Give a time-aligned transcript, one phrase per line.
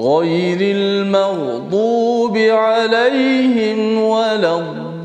[0.00, 5.00] غير المغضوب عليهم ولا الضالين.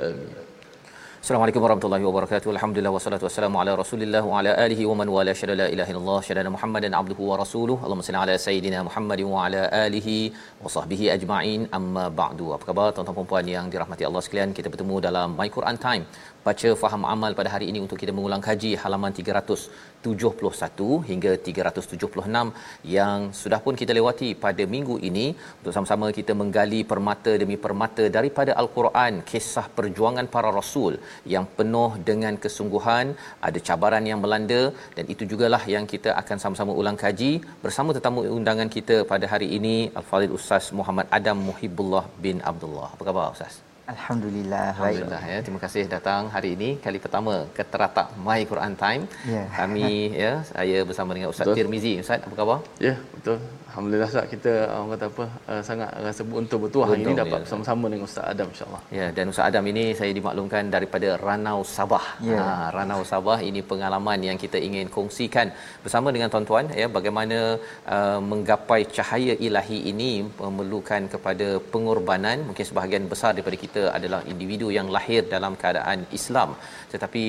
[0.00, 0.39] آمين.
[1.30, 2.48] Assalamualaikum warahmatullahi wabarakatuh.
[2.52, 6.16] Alhamdulillah wassalatu wassalamu ala Rasulillah wa ala alihi wa man wala syada la ilaha illallah
[6.28, 7.76] syada Muhammadan abduhu wa rasuluh.
[7.84, 10.16] Allahumma salli ala sayidina Muhammad wa ala alihi
[10.64, 11.60] wa sahbihi ajma'in.
[11.78, 12.48] Amma ba'du.
[12.56, 14.56] Apa khabar tuan-tuan dan puan yang dirahmati Allah sekalian?
[14.58, 16.04] Kita bertemu dalam My Quran Time.
[16.46, 23.18] Baca faham amal pada hari ini untuk kita mengulang kaji halaman 371 hingga 376 yang
[23.40, 25.26] sudah pun kita lewati pada minggu ini
[25.58, 30.96] untuk sama-sama kita menggali permata demi permata daripada al-Quran kisah perjuangan para rasul
[31.34, 33.06] yang penuh dengan kesungguhan
[33.48, 34.62] ada cabaran yang melanda
[34.96, 37.32] dan itu jugalah yang kita akan sama-sama ulang kaji
[37.64, 42.88] bersama tetamu undangan kita pada hari ini Al-Fadhil Ustaz Muhammad Adam Muhibullah bin Abdullah.
[42.96, 43.56] Apa khabar Ustaz
[43.92, 44.66] Alhamdulillah.
[44.72, 45.38] Alhamdulillah ya.
[45.44, 49.02] Terima kasih datang hari ini kali pertama ke teratak My Quran Time.
[49.34, 49.44] Ya.
[49.58, 49.90] Kami
[50.24, 51.58] ya saya bersama dengan Ustaz Betul.
[51.58, 51.92] Tirmizi.
[52.04, 52.58] Ustaz apa khabar?
[52.86, 53.38] Ya, betul.
[53.70, 57.26] Alhamdulillah Ustaz kita orang kata apa uh, sangat rasa beruntung betul hari ini dapat ya,
[57.26, 57.42] Ustaz.
[57.42, 58.80] bersama-sama dengan Ustaz Adam insya-Allah.
[58.98, 62.06] Ya dan Ustaz Adam ini saya dimaklumkan daripada Ranau Sabah.
[62.30, 62.40] Ya.
[62.40, 65.46] Ha, Ranau Sabah ini pengalaman yang kita ingin kongsikan
[65.84, 67.38] bersama dengan tuan-tuan ya bagaimana
[67.96, 70.10] uh, menggapai cahaya ilahi ini
[70.44, 72.38] memerlukan kepada pengorbanan.
[72.50, 76.50] Mungkin sebahagian besar daripada kita adalah individu yang lahir dalam keadaan Islam
[76.92, 77.24] tetapi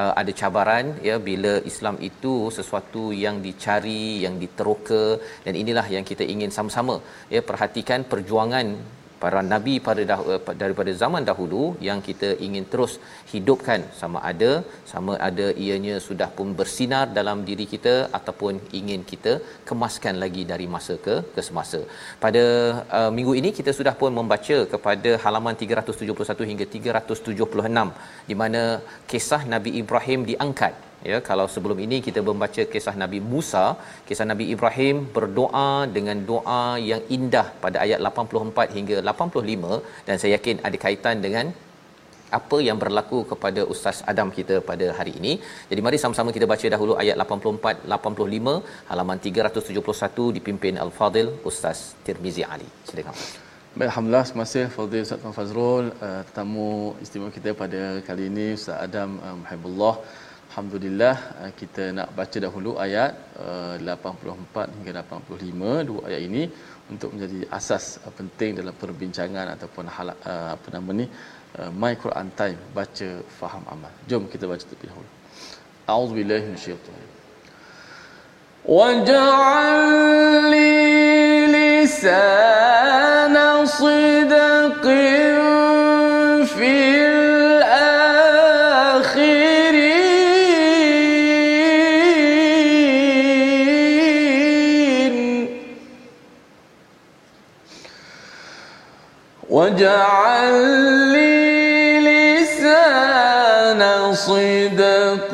[0.00, 5.04] uh, ada cabaran ya bila Islam itu sesuatu yang dicari, yang diteroka
[5.46, 6.96] dan inilah yang kita ingin sama-sama
[7.34, 8.68] ya perhatikan perjuangan
[9.24, 12.92] para nabi pada dah, eh, daripada zaman dahulu yang kita ingin terus
[13.32, 14.50] hidupkan sama ada
[14.92, 19.34] sama ada ianya sudah pun bersinar dalam diri kita ataupun ingin kita
[19.68, 21.80] kemaskan lagi dari masa ke ke semasa.
[22.24, 22.44] Pada
[22.98, 28.62] uh, minggu ini kita sudah pun membaca kepada halaman 371 hingga 376 di mana
[29.12, 30.74] kisah Nabi Ibrahim diangkat
[31.10, 33.64] ya kalau sebelum ini kita membaca kisah Nabi Musa
[34.08, 40.32] kisah Nabi Ibrahim berdoa dengan doa yang indah pada ayat 84 hingga 85 dan saya
[40.36, 41.46] yakin ada kaitan dengan
[42.38, 45.32] apa yang berlaku kepada Ustaz Adam kita pada hari ini.
[45.70, 48.54] Jadi mari sama-sama kita baca dahulu ayat 84 85
[48.90, 52.68] halaman 371 dipimpin Al-Fadil Ustaz Tirmizi Ali.
[52.90, 53.16] Silakan.
[53.78, 56.68] Baik, Alhamdulillah, terima kasih Fadil Ustaz Fazrul, uh, tetamu
[57.04, 59.94] istimewa kita pada kali ini Ustaz Adam uh, Muhibullah.
[60.53, 66.43] Alhamdulillah uh, kita nak baca dahulu ayat uh, 84 hingga 85 dua ayat ini
[66.93, 71.05] untuk menjadi asas uh, penting dalam perbincangan ataupun hal, uh, apa nama ni
[71.59, 73.09] uh, My Quran Time baca
[73.39, 73.93] faham amal.
[74.09, 75.09] Jom kita baca terlebih dahulu.
[75.93, 77.19] A'udzubillahi minasyaitanir
[78.65, 81.47] واجعل لي
[81.83, 83.35] لسان
[83.65, 84.85] صدق
[99.73, 100.53] واجعل
[101.13, 103.81] لي لسان
[104.13, 105.33] صدق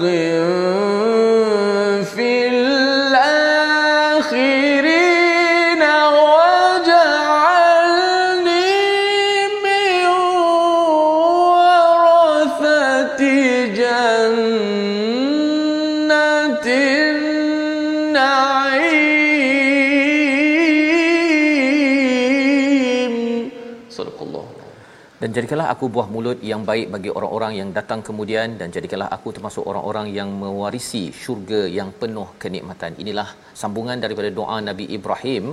[25.31, 28.59] dan jadikanlah aku buah mulut yang baik bagi orang-orang yang datang kemudian.
[28.61, 32.99] Dan jadikanlah aku termasuk orang-orang yang mewarisi syurga yang penuh kenikmatan.
[33.03, 33.29] Inilah
[33.61, 35.45] sambungan daripada doa Nabi Ibrahim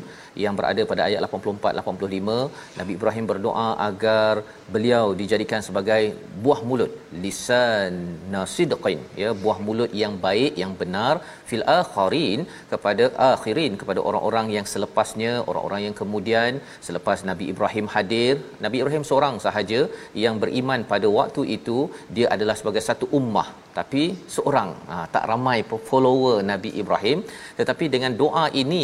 [0.43, 4.33] yang berada pada ayat 84 85 Nabi Ibrahim berdoa agar
[4.73, 6.01] beliau dijadikan sebagai
[6.45, 6.89] buah mulut
[7.23, 7.93] lisan
[8.33, 11.13] nasidqin ya buah mulut yang baik yang benar
[11.49, 12.39] fil akhirin
[12.71, 16.51] kepada akhirin kepada orang-orang yang selepasnya orang-orang yang kemudian
[16.87, 18.33] selepas Nabi Ibrahim hadir.
[18.65, 19.79] Nabi Ibrahim seorang sahaja
[20.25, 21.77] yang beriman pada waktu itu
[22.17, 24.03] dia adalah sebagai satu ummah tapi
[24.35, 24.69] seorang.
[24.89, 25.57] Ha, tak ramai
[25.89, 27.19] follower Nabi Ibrahim.
[27.59, 28.83] Tetapi dengan doa ini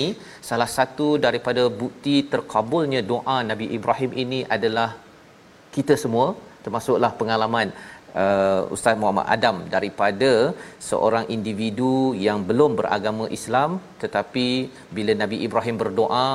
[0.50, 4.90] salah satu daripada bukti terkabulnya doa Nabi Ibrahim ini adalah
[5.76, 6.28] kita semua
[6.66, 7.68] termasuklah pengalaman
[8.22, 10.32] uh, Ustaz Muhammad Adam daripada
[10.90, 11.94] seorang individu
[12.28, 14.48] yang belum beragama Islam tetapi
[14.98, 16.28] bila Nabi Ibrahim berdoa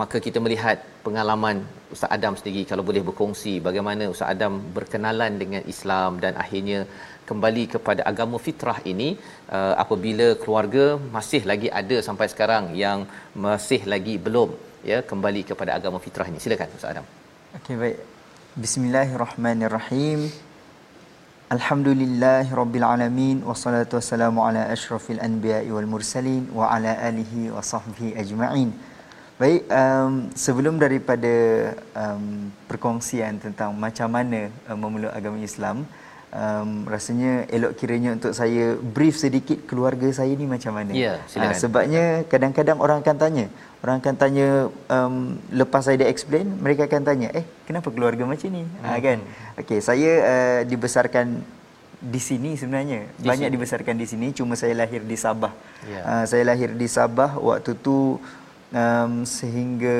[0.00, 1.56] maka kita melihat pengalaman
[1.94, 2.62] Ustaz Adam sendiri.
[2.70, 6.80] Kalau boleh berkongsi bagaimana Ustaz Adam berkenalan dengan Islam dan akhirnya
[7.30, 9.08] kembali kepada agama fitrah ini
[9.56, 10.84] uh, apabila keluarga
[11.16, 13.00] masih lagi ada sampai sekarang yang
[13.46, 14.52] masih lagi belum
[14.90, 16.40] ya kembali kepada agama fitrah ini.
[16.44, 17.06] Silakan Ustaz Adam.
[17.58, 17.98] Okey baik.
[18.64, 20.20] Bismillahirrahmanirrahim
[21.48, 28.20] Alhamdulillahi Rabbil Alamin Wassalatu wassalamu ala ashrafil anbiya'i wal mursalin Wa ala alihi wa sahbihi
[28.20, 28.68] ajma'in.
[29.40, 31.32] Baik, um, sebelum daripada
[31.96, 35.88] um, perkongsian tentang macam mana um, memeluk agama Islam
[36.32, 40.92] um, rasanya elok kiranya untuk saya brief sedikit keluarga saya ni macam mana.
[40.92, 41.54] Ya, silakan.
[41.54, 43.46] Uh, sebabnya kadang-kadang orang akan tanya,
[43.80, 44.48] orang akan tanya
[44.90, 48.84] um, lepas saya dah explain, mereka akan tanya, "Eh, kenapa keluarga macam ni?" Hmm.
[48.84, 49.18] Uh, kan.
[49.60, 51.40] Okey, saya uh, dibesarkan
[51.98, 53.10] di sini sebenarnya.
[53.18, 53.54] Di Banyak sini.
[53.58, 55.52] dibesarkan di sini, cuma saya lahir di Sabah.
[55.82, 56.02] Ya.
[56.06, 58.22] Uh, saya lahir di Sabah waktu tu
[58.72, 59.98] um, sehingga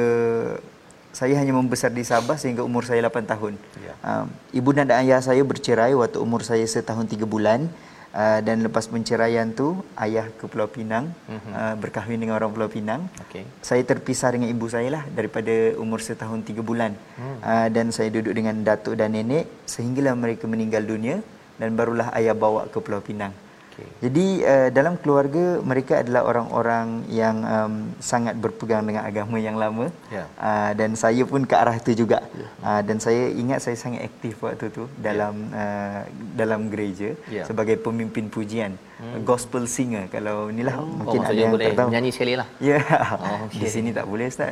[1.18, 3.58] saya hanya membesar di Sabah sehingga umur saya 8 tahun.
[3.82, 3.94] Ya.
[4.06, 7.66] Um, ibu dan ayah saya bercerai waktu umur saya setahun 3 bulan.
[8.08, 11.52] Uh, dan lepas penceraian tu ayah ke Pulau Pinang uh-huh.
[11.60, 13.04] uh, berkahwin dengan orang Pulau Pinang.
[13.28, 13.44] Okay.
[13.60, 16.96] Saya terpisah dengan ibu saya lah daripada umur setahun tiga bulan.
[17.20, 17.36] Hmm.
[17.44, 21.20] Uh, dan saya duduk dengan datuk dan nenek sehinggalah mereka meninggal dunia
[21.60, 23.36] dan barulah ayah bawa ke Pulau Pinang.
[23.78, 24.10] Okay.
[24.10, 29.86] Jadi uh, dalam keluarga mereka adalah orang-orang yang um, sangat berpegang dengan agama yang lama
[30.10, 30.26] yeah.
[30.34, 32.50] uh, dan saya pun ke arah itu juga yeah.
[32.66, 35.62] uh, dan saya ingat saya sangat aktif waktu tu dalam yeah.
[35.62, 36.00] uh,
[36.34, 37.46] dalam gereja yeah.
[37.46, 39.22] sebagai pemimpin pujian hmm.
[39.22, 43.14] gospel singer kalau inilah oh, mungkin ada yang boleh tahu nyanyi sekali lah ya yeah.
[43.14, 43.62] oh, okay.
[43.62, 44.50] di sini tak boleh ustaz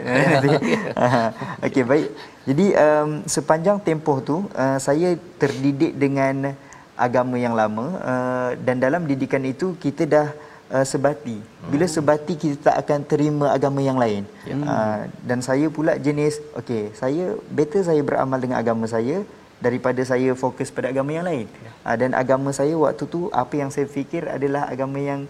[1.67, 2.09] okey baik
[2.47, 6.55] jadi um, sepanjang tempoh tu uh, saya terdidik dengan
[6.97, 10.29] agama yang lama uh, dan dalam didikan itu kita dah
[10.73, 11.39] uh, sebati.
[11.69, 11.95] Bila hmm.
[11.95, 14.25] sebati kita tak akan terima agama yang lain.
[14.49, 14.57] Ya.
[14.57, 14.99] Uh,
[15.29, 19.23] dan saya pula jenis okey, saya better saya beramal dengan agama saya
[19.61, 21.47] daripada saya fokus pada agama yang lain.
[21.49, 21.71] Ya.
[21.87, 25.21] Uh, dan agama saya waktu tu apa yang saya fikir adalah agama yang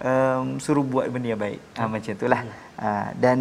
[0.00, 1.60] um, suruh buat benda yang baik.
[1.74, 1.84] Ya.
[1.84, 2.40] Uh, macam itulah.
[2.78, 3.38] Uh, dan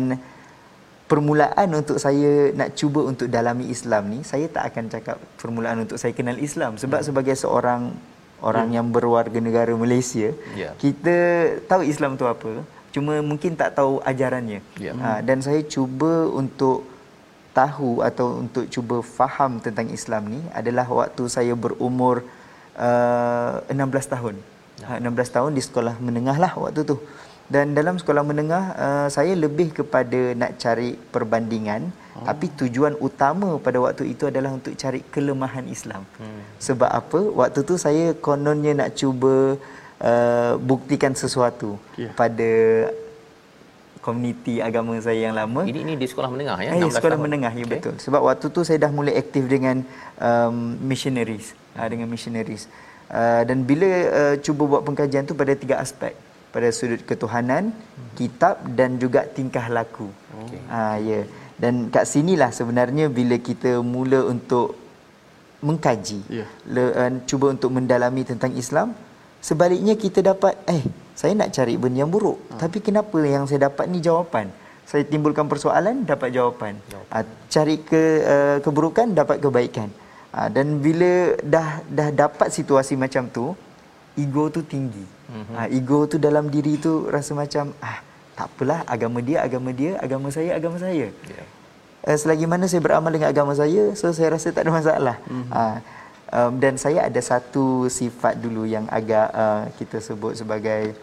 [1.06, 6.02] permulaan untuk saya nak cuba untuk dalami Islam ni saya tak akan cakap permulaan untuk
[6.02, 7.08] saya kenal Islam sebab hmm.
[7.08, 7.94] sebagai seorang
[8.42, 8.78] orang hmm.
[8.82, 10.74] yang berwarga negara Malaysia yeah.
[10.82, 11.16] kita
[11.70, 14.98] tahu Islam tu apa cuma mungkin tak tahu ajarannya yeah.
[14.98, 16.90] ha, dan saya cuba untuk
[17.54, 22.26] tahu atau untuk cuba faham tentang Islam ni adalah waktu saya berumur
[22.82, 24.36] uh, 16 tahun
[24.82, 24.98] yeah.
[24.98, 26.98] ha, 16 tahun di sekolah menengah lah waktu tu
[27.46, 32.26] dan dalam sekolah menengah uh, saya lebih kepada nak cari perbandingan oh.
[32.26, 36.10] tapi tujuan utama pada waktu itu adalah untuk cari kelemahan Islam.
[36.18, 36.42] Hmm.
[36.58, 37.20] Sebab apa?
[37.22, 39.62] Waktu tu saya kononnya nak cuba
[40.02, 42.10] uh, buktikan sesuatu yeah.
[42.18, 42.52] pada
[44.02, 45.70] komuniti agama saya yang lama.
[45.70, 46.70] Ini ini di sekolah menengah ya.
[46.78, 47.26] Eh, sekolah tahun.
[47.30, 47.74] menengah ya okay.
[47.78, 47.96] betul.
[48.02, 49.86] Sebab waktu tu saya dah mulai aktif dengan
[50.18, 51.90] um, missionaries, hmm.
[51.94, 52.66] dengan missionaries.
[53.06, 56.18] Uh, dan bila uh, cuba buat pengkajian tu pada tiga aspek
[56.56, 57.76] pada sudut ketuhanan,
[58.16, 60.08] kitab dan juga tingkah laku.
[60.48, 60.62] Okay.
[60.72, 61.22] Ha, ya.
[61.60, 64.80] Dan kat sinilah sebenarnya bila kita mula untuk
[65.60, 66.48] mengkaji, yeah.
[66.64, 68.96] le, uh, cuba untuk mendalami tentang Islam,
[69.44, 72.40] sebaliknya kita dapat, eh, saya nak cari benda yang buruk.
[72.56, 72.64] Ha.
[72.64, 74.48] Tapi kenapa yang saya dapat ni jawapan?
[74.88, 76.80] Saya timbulkan persoalan, dapat jawapan.
[76.88, 77.12] jawapan.
[77.12, 77.18] Ha,
[77.52, 79.92] cari ke uh, keburukan, dapat kebaikan.
[80.32, 83.52] Ha, dan bila dah dah dapat situasi macam tu,
[84.16, 85.04] ego tu tinggi.
[85.04, 85.56] Mm-hmm.
[85.56, 88.00] Uh, ego tu dalam diri tu rasa macam ah
[88.36, 91.12] tak apalah agama dia agama dia agama saya agama saya.
[91.28, 91.48] Yeah.
[92.06, 95.18] Uh, selagi mana saya beramal dengan agama saya so saya rasa tak ada masalah.
[95.28, 95.52] Mm-hmm.
[95.52, 95.78] Uh,
[96.36, 100.96] um, dan saya ada satu sifat dulu yang agak uh, kita sebut sebagai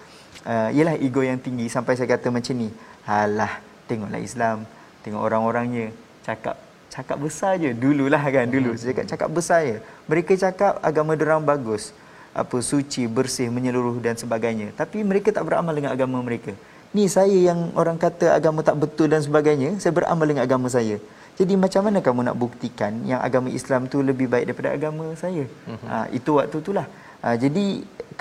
[0.44, 2.70] uh, ialah ego yang tinggi sampai saya kata macam ni.
[3.02, 3.58] Halah
[3.90, 4.62] tengoklah Islam,
[5.02, 5.90] tengok orang-orangnya
[6.22, 6.54] cakap
[6.92, 11.40] cakap besar je dululah kan dulu saya cakap cakap besar je mereka cakap agama orang
[11.40, 11.90] bagus
[12.32, 16.52] apa suci bersih menyeluruh dan sebagainya tapi mereka tak beramal dengan agama mereka
[16.96, 20.96] ni saya yang orang kata agama tak betul dan sebagainya saya beramal dengan agama saya
[21.40, 25.44] jadi macam mana kamu nak buktikan yang agama Islam tu lebih baik daripada agama saya
[25.48, 25.88] uh-huh.
[25.88, 26.86] ha, itu waktu itulah
[27.24, 27.64] ha, jadi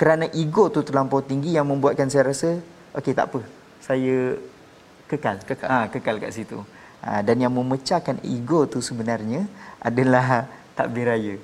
[0.00, 2.50] kerana ego tu terlampau tinggi yang membuatkan saya rasa
[2.96, 3.40] okey tak apa
[3.88, 4.36] saya
[5.08, 6.60] kekal kekal ha, kekal kat situ
[7.02, 9.42] Ha, dan yang memecahkan ego tu sebenarnya
[9.82, 10.46] adalah
[10.78, 11.34] takbir raya.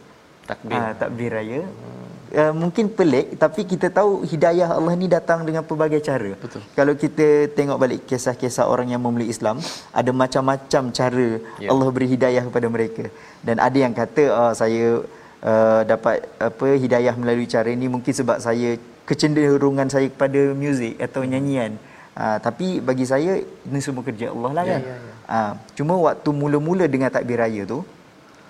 [0.47, 0.79] Takbir.
[0.79, 1.61] Ha, takbir raya.
[1.67, 2.08] Hmm.
[2.29, 6.37] Uh, mungkin pelik tapi kita tahu hidayah Allah ni datang dengan pelbagai cara.
[6.37, 6.61] Betul.
[6.77, 9.57] Kalau kita tengok balik kisah-kisah orang yang memeluk Islam,
[9.97, 11.73] ada macam-macam cara yeah.
[11.73, 13.09] Allah beri hidayah kepada mereka.
[13.41, 15.01] Dan ada yang kata oh, saya
[15.41, 18.77] uh, dapat apa hidayah melalui cara ini mungkin sebab saya
[19.09, 21.81] kecenderungan saya kepada muzik atau nyanyian.
[22.13, 24.81] Uh, tapi bagi saya ini semua kerja Allah lah ya, kan.
[24.85, 25.17] Yeah, yeah, yeah.
[25.33, 27.89] Uh, cuma waktu mula-mula dengan takbir raya tu,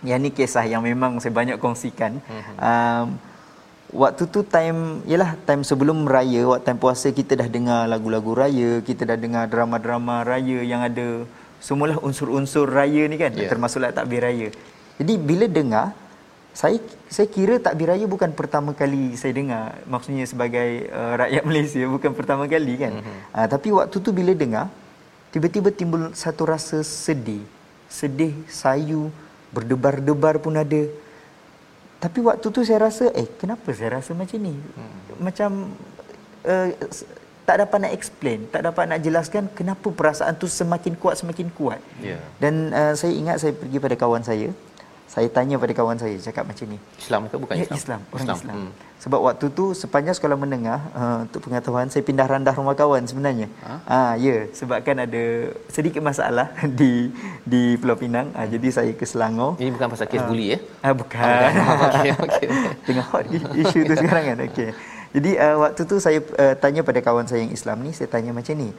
[0.03, 2.19] yang ni kisah yang memang saya banyak kongsikan.
[2.19, 2.55] Uh-huh.
[2.59, 3.07] Um,
[3.93, 8.85] waktu tu time, yalah time sebelum raya, waktu time puasa kita dah dengar lagu-lagu raya,
[8.85, 11.25] kita dah dengar drama-drama raya yang ada
[11.59, 13.49] semualah unsur-unsur raya ni kan, yeah.
[13.49, 14.53] termasuklah takbir raya.
[15.01, 15.97] Jadi bila dengar,
[16.59, 21.83] saya saya kira takbir raya bukan pertama kali saya dengar maksudnya sebagai uh, rakyat Malaysia
[21.87, 23.17] bukan pertama kali kan uh-huh.
[23.31, 24.67] uh, tapi waktu tu bila dengar
[25.31, 27.47] tiba-tiba timbul satu rasa sedih
[27.87, 29.07] sedih sayu
[29.55, 30.91] berdebar-debar pun ada
[31.99, 35.19] tapi waktu tu saya rasa eh kenapa saya rasa macam ni hmm.
[35.19, 35.51] macam
[36.47, 36.69] uh,
[37.43, 41.81] tak dapat nak explain tak dapat nak jelaskan kenapa perasaan tu semakin kuat semakin kuat
[41.99, 42.23] yeah.
[42.39, 44.55] dan uh, saya ingat saya pergi pada kawan saya
[45.09, 46.77] saya tanya pada kawan saya cakap macam ni.
[47.01, 47.81] Islam ke bukan ya, Islam?
[47.81, 48.01] Islam.
[48.13, 48.57] Orang Islam, Islam.
[48.61, 48.73] Hmm.
[48.99, 53.49] sebab waktu tu sepanjang sekolah menengah uh, untuk pengetahuan saya pindah randah rumah kawan sebenarnya.
[53.65, 53.75] Ha?
[53.89, 54.53] ah ha, ya.
[54.53, 57.09] Sebab kan ada sedikit masalah di
[57.49, 58.29] di Pulau Pinang.
[58.37, 59.57] Uh, jadi saya ke Selangor.
[59.57, 60.59] Ini bukan pasal kes uh, buli ya?
[60.85, 61.51] Ah uh, bukan.
[61.89, 62.49] Okey okey
[62.87, 64.39] tengah hot isu tu sekarang kan.
[64.45, 64.71] Okey.
[65.09, 68.37] Jadi uh, waktu tu saya uh, tanya pada kawan saya yang Islam ni saya tanya
[68.37, 68.77] macam ni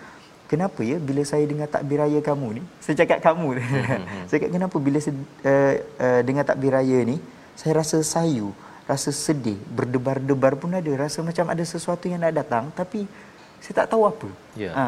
[0.50, 4.04] kenapa ya bila saya dengar takbir raya kamu ni saya cakap kamu hmm.
[4.28, 5.14] saya cakap kenapa bila saya
[5.46, 7.22] uh, uh, dengar takbir raya ni
[7.54, 8.50] saya rasa sayu
[8.90, 13.06] rasa sedih berdebar-debar pun ada rasa macam ada sesuatu yang nak datang tapi
[13.62, 14.74] saya tak tahu apa yeah.
[14.74, 14.86] ha,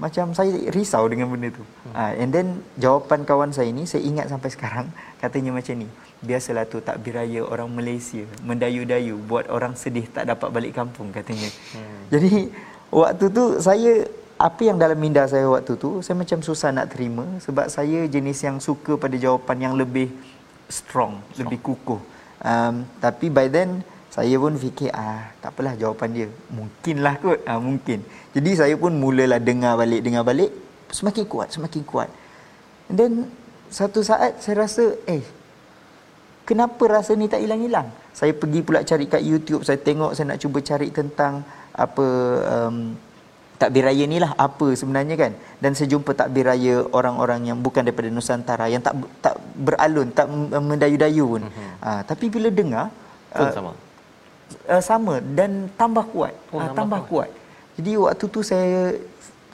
[0.00, 1.92] macam saya risau dengan benda tu hmm.
[1.92, 4.88] ha, and then jawapan kawan saya ni saya ingat sampai sekarang
[5.22, 5.88] katanya macam ni
[6.24, 11.52] biasalah tu takbir raya orang Malaysia mendayu-dayu buat orang sedih tak dapat balik kampung katanya
[11.76, 12.02] hmm.
[12.08, 12.48] jadi
[12.88, 14.08] waktu tu saya
[14.42, 18.38] apa yang dalam minda saya waktu tu saya macam susah nak terima sebab saya jenis
[18.42, 20.10] yang suka pada jawapan yang lebih
[20.66, 21.38] strong, strong.
[21.38, 22.00] lebih kukuh.
[22.42, 26.28] Um, tapi by then saya pun fikir ah tak apalah jawapan dia.
[26.58, 27.38] Mungkinlah kot.
[27.46, 28.02] Ah mungkin.
[28.34, 30.50] Jadi saya pun mulalah dengar balik dengar balik
[30.90, 32.10] semakin kuat semakin kuat.
[32.90, 33.12] And then
[33.70, 35.22] satu saat saya rasa eh
[36.42, 37.88] kenapa rasa ni tak hilang-hilang?
[38.10, 42.06] Saya pergi pula cari kat YouTube, saya tengok saya nak cuba cari tentang apa
[42.52, 42.76] um,
[43.62, 45.32] takbir raya ni lah apa sebenarnya kan.
[45.62, 49.34] Dan saya jumpa takbir raya orang-orang yang bukan daripada Nusantara yang tak tak
[49.66, 50.26] beralun tak
[50.70, 51.42] mendayu-dayu pun.
[51.46, 51.70] Mm-hmm.
[51.88, 52.84] uh, tapi bila dengar
[53.38, 53.72] uh, sama.
[54.72, 56.34] uh, sama dan tambah kuat.
[56.50, 57.30] Oh, uh, tambah kuat.
[57.30, 57.78] kuat.
[57.78, 58.80] Jadi waktu tu saya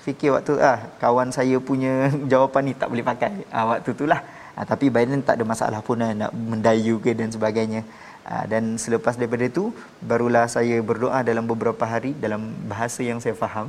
[0.07, 1.93] fikir waktu ah kawan saya punya
[2.33, 3.33] jawapan ni tak boleh pakai.
[3.53, 4.21] Uh, waktu tu lah.
[4.59, 7.83] Uh, tapi by then tak ada masalah pun uh, nak mendayu ke dan sebagainya.
[8.29, 9.65] Uh, dan selepas daripada itu
[10.11, 13.69] barulah saya berdoa dalam beberapa hari dalam bahasa yang saya faham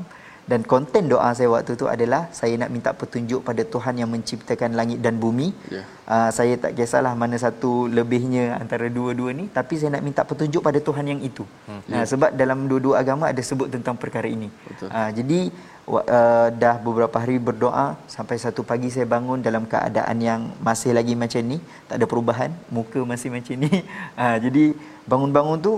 [0.49, 4.73] dan konten doa saya waktu tu adalah saya nak minta petunjuk pada Tuhan yang menciptakan
[4.79, 5.53] langit dan bumi.
[5.69, 5.85] Yeah.
[6.09, 10.61] Uh, saya tak kisahlah mana satu lebihnya antara dua-dua ni tapi saya nak minta petunjuk
[10.67, 11.45] pada Tuhan yang itu.
[11.69, 11.81] Hmm.
[11.85, 14.49] Uh, sebab dalam dua-dua agama ada sebut tentang perkara ini.
[14.81, 15.39] Uh, jadi
[15.85, 21.13] uh, dah beberapa hari berdoa sampai satu pagi saya bangun dalam keadaan yang masih lagi
[21.13, 23.85] macam ni, tak ada perubahan, muka masih macam ni.
[24.17, 24.65] Uh, jadi
[25.05, 25.73] bangun-bangun tu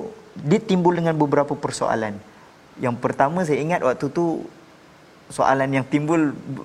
[0.47, 2.15] dia timbul dengan beberapa persoalan.
[2.79, 4.47] Yang pertama saya ingat waktu tu
[5.35, 6.21] soalan yang timbul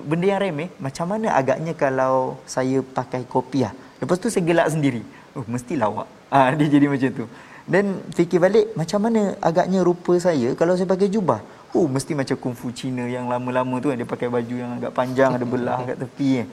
[0.09, 3.71] benda yang remeh macam mana agaknya kalau saya pakai kopiah
[4.01, 5.01] lepas tu saya gelak sendiri.
[5.37, 6.07] Oh mesti lawak.
[6.33, 7.25] Ah dia jadi macam tu.
[7.67, 11.41] Dan fikir balik macam mana agaknya rupa saya kalau saya pakai jubah?
[11.75, 15.43] Oh mesti macam kungfu Cina yang lama-lama tu dia pakai baju yang agak panjang ada
[15.43, 16.47] belah kat tepi eh.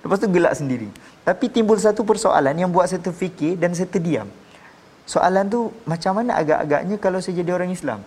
[0.00, 0.88] lepas tu gelak sendiri.
[1.28, 4.28] Tapi timbul satu persoalan yang buat saya terfikir dan saya terdiam.
[5.04, 8.00] Soalan tu macam mana agak-agaknya kalau saya jadi orang Islam?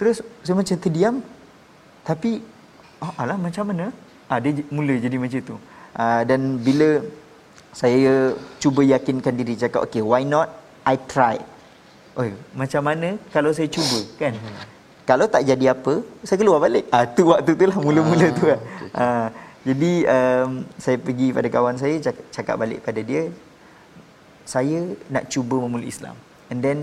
[0.00, 1.14] Terus saya macam terdiam
[2.00, 2.40] tapi
[3.04, 3.86] oh, alah macam mana
[4.30, 5.56] ah dia mula jadi macam tu
[6.02, 6.90] ah, dan bila
[7.80, 10.48] saya cuba yakinkan diri cakap okay why not
[10.86, 11.36] i try
[12.18, 12.26] oh
[12.62, 14.64] macam mana kalau saya cuba kan hmm.
[15.10, 15.94] kalau tak jadi apa
[16.26, 18.90] saya keluar balik ah tu waktu tu lah mula-mula ah, tu kan okay.
[18.94, 19.28] ah,
[19.60, 23.28] Jadi um, saya pergi pada kawan saya cakap, cakap balik pada dia
[24.48, 26.16] saya nak cuba memeluk Islam.
[26.48, 26.78] And then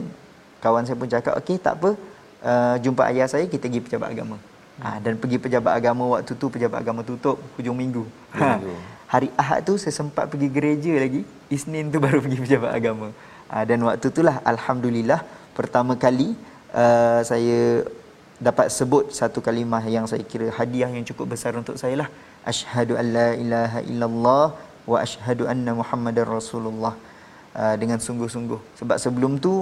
[0.62, 1.98] kawan saya pun cakap okey tak apa
[2.46, 4.38] uh, jumpa ayah saya kita pergi pejabat agama.
[4.84, 8.04] Ha, dan pergi pejabat agama waktu tu pejabat agama tutup hujung minggu.
[8.38, 8.50] Ha,
[9.14, 11.22] hari Ahad tu saya sempat pergi gereja lagi.
[11.56, 13.10] Isnin tu baru pergi pejabat agama.
[13.50, 15.22] Ha, dan waktu itulah alhamdulillah
[15.58, 16.30] pertama kali
[16.82, 17.60] uh, saya
[18.48, 22.10] dapat sebut satu kalimah yang saya kira hadiah yang cukup besar untuk saya lah
[22.52, 24.46] asyhadu an la ilaha illallah
[24.92, 26.94] wa asyhadu anna muhammadar rasulullah
[27.62, 29.54] uh, dengan sungguh-sungguh sebab sebelum tu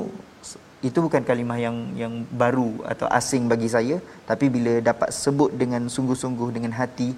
[0.88, 3.98] itu bukan kalimah yang yang baru atau asing bagi saya
[4.30, 7.10] tapi bila dapat sebut dengan sungguh-sungguh dengan hati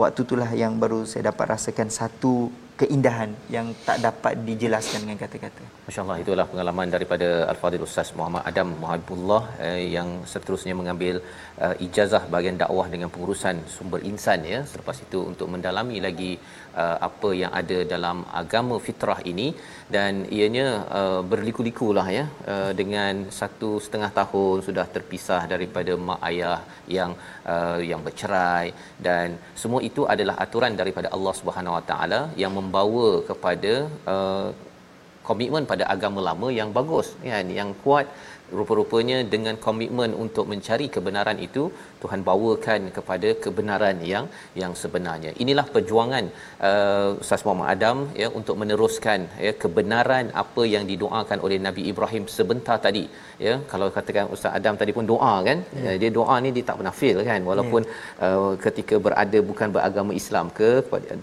[0.00, 2.34] waktu itulah yang baru saya dapat rasakan satu
[2.80, 5.62] keindahan yang tak dapat dijelaskan dengan kata-kata.
[5.86, 11.14] Masya-Allah itulah pengalaman daripada Al-Fadhil Ustaz Muhammad Adam Muhammadullah eh, yang seterusnya mengambil
[11.64, 14.60] uh, ijazah bahagian dakwah dengan pengurusan sumber insan ya.
[14.72, 16.32] Selepas itu untuk mendalami lagi
[16.82, 19.46] uh, apa yang ada dalam agama fitrah ini.
[19.94, 20.66] Dan ianya
[21.00, 22.24] uh, berliku-liku lah ya
[22.54, 26.58] uh, dengan satu setengah tahun sudah terpisah daripada mak ayah
[26.96, 27.12] yang
[27.54, 28.66] uh, yang bercerai.
[29.08, 33.74] Dan semua itu adalah aturan daripada Allah Subhanahu Wa Taala yang membawa kepada
[34.14, 34.50] uh,
[35.28, 37.08] komitmen pada agama lama yang bagus.
[37.24, 37.48] Kan?
[37.60, 38.06] Yang kuat
[38.58, 41.62] rupa-rupanya dengan komitmen untuk mencari kebenaran itu
[42.02, 44.24] Tuhan bawakan kepada kebenaran yang
[44.62, 45.30] yang sebenarnya.
[45.42, 46.24] Inilah perjuangan
[46.68, 52.24] uh, Ustaz Muhammad Adam ya untuk meneruskan ya kebenaran apa yang didoakan oleh Nabi Ibrahim
[52.38, 53.04] sebentar tadi.
[53.46, 55.58] Ya, kalau katakan Ustaz Adam tadi pun doa kan.
[55.62, 55.84] Yeah.
[55.84, 58.26] Ya, dia doa ni dia tak pernah fail kan walaupun yeah.
[58.26, 60.70] uh, ketika berada bukan beragama Islam ke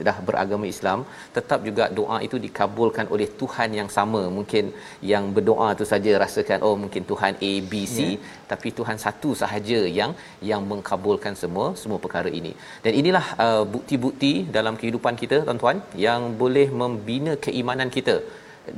[0.08, 1.00] dah beragama Islam
[1.38, 4.24] tetap juga doa itu dikabulkan oleh Tuhan yang sama.
[4.38, 4.66] Mungkin
[5.14, 8.18] yang berdoa tu saja rasakan oh mungkin Tuhan A B C yeah.
[8.52, 10.12] tapi Tuhan satu sahaja yang
[10.52, 12.52] yang mengkabulkan semua semua perkara ini.
[12.84, 18.18] Dan inilah uh, bukti-bukti dalam kehidupan kita tuan-tuan yang boleh membina keimanan kita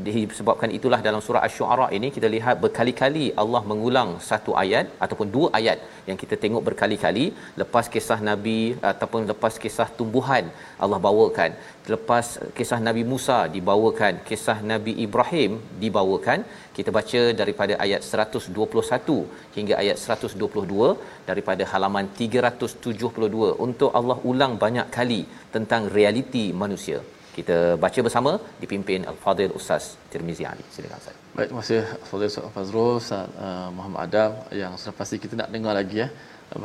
[0.07, 5.47] disebabkan itulah dalam surah asy-syu'ara ini kita lihat berkali-kali Allah mengulang satu ayat ataupun dua
[5.59, 5.77] ayat
[6.09, 7.25] yang kita tengok berkali-kali.
[7.61, 8.59] Lepas kisah nabi
[8.91, 10.45] ataupun lepas kisah tumbuhan
[10.83, 11.53] Allah bawakan.
[11.93, 12.25] Lepas
[12.57, 16.41] kisah nabi Musa dibawakan kisah nabi Ibrahim dibawakan.
[16.77, 19.17] Kita baca daripada ayat 121
[19.55, 20.91] hingga ayat 122
[21.29, 25.23] daripada halaman 372 untuk Allah ulang banyak kali
[25.55, 26.99] tentang realiti manusia
[27.37, 28.31] kita baca bersama
[28.63, 30.65] dipimpin Al-Fadhil Ustaz Tirmizi Ali.
[30.73, 31.15] Silakan Ustaz.
[31.37, 35.49] Baik, terima kasih Fadhil Ustaz Fazrul, Ustaz uh, Muhammad Adam yang sudah pasti kita nak
[35.55, 36.09] dengar lagi ya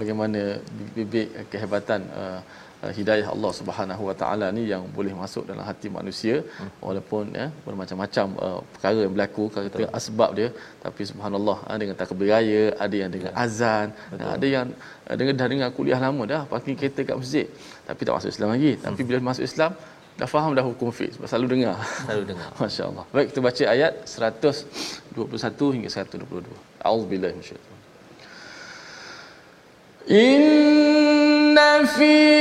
[0.00, 0.40] bagaimana
[0.96, 2.40] bibit kehebatan uh,
[2.98, 6.70] hidayah Allah Subhanahu Wa Taala ni yang boleh masuk dalam hati manusia hmm.
[6.86, 10.48] walaupun ya bermacam-macam uh, perkara yang berlaku kata asbab dia
[10.84, 13.86] tapi subhanallah uh, dengan takbir raya ada yang dengan azan
[14.18, 14.66] uh, ada yang
[15.08, 17.46] uh, dengan dah dengar kuliah lama dah parking kereta kat masjid
[17.88, 19.08] tapi tak masuk Islam lagi tapi hmm.
[19.08, 19.72] bila masuk Islam
[20.16, 21.76] dah faham dah hukum fiqh sebab selalu dengar.
[22.08, 22.48] Selalu dengar.
[22.60, 23.04] masya-Allah.
[23.12, 26.48] Baik kita baca ayat 121 hingga 122
[26.80, 27.76] auzubillahi minasyaitanir
[30.06, 32.35] inna fi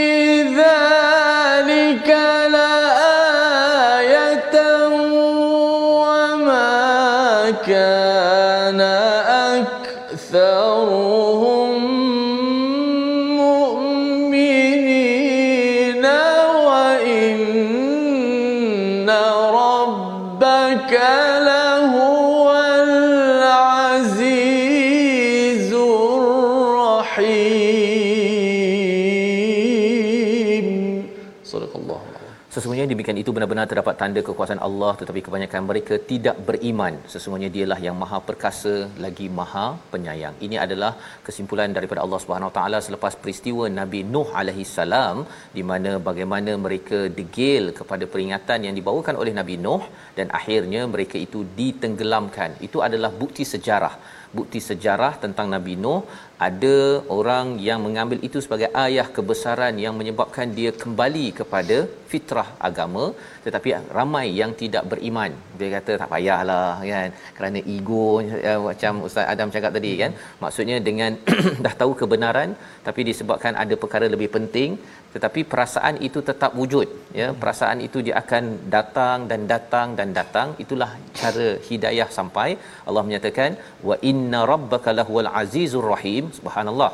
[33.05, 36.93] Demikian itu benar-benar terdapat tanda kekuasaan Allah tetapi kebanyakan mereka tidak beriman.
[37.11, 40.35] Sesungguhnya dialah yang Maha Perkasa lagi Maha Penyayang.
[40.45, 40.91] Ini adalah
[41.27, 45.21] kesimpulan daripada Allah Subhanahu Taala selepas peristiwa Nabi Nuh alaihi salam
[45.57, 49.83] di mana bagaimana mereka degil kepada peringatan yang dibawakan oleh Nabi Nuh
[50.17, 52.57] dan akhirnya mereka itu ditenggelamkan.
[52.69, 53.95] Itu adalah bukti sejarah
[54.37, 56.01] bukti sejarah tentang Nabi Nuh
[56.47, 56.77] ada
[57.17, 61.77] orang yang mengambil itu sebagai ayah kebesaran yang menyebabkan dia kembali kepada
[62.11, 63.05] fitrah agama
[63.45, 65.31] tetapi ramai yang tidak beriman.
[65.59, 67.09] Dia kata tak payahlah kan?
[67.37, 70.11] Kerana ego ya, macam Ustaz Adam cakap tadi kan?
[70.43, 71.11] Maksudnya dengan
[71.65, 72.51] dah tahu kebenaran
[72.87, 74.71] tapi disebabkan ada perkara lebih penting
[75.15, 76.87] tetapi perasaan itu tetap wujud
[77.19, 77.27] ya?
[77.41, 78.43] Perasaan itu dia akan
[78.75, 80.47] datang dan datang dan datang.
[80.63, 82.49] Itulah cara hidayah sampai.
[82.87, 83.51] Allah menyatakan
[83.89, 86.91] wa inna rabbaka lahuwal azizur rahim subhanallah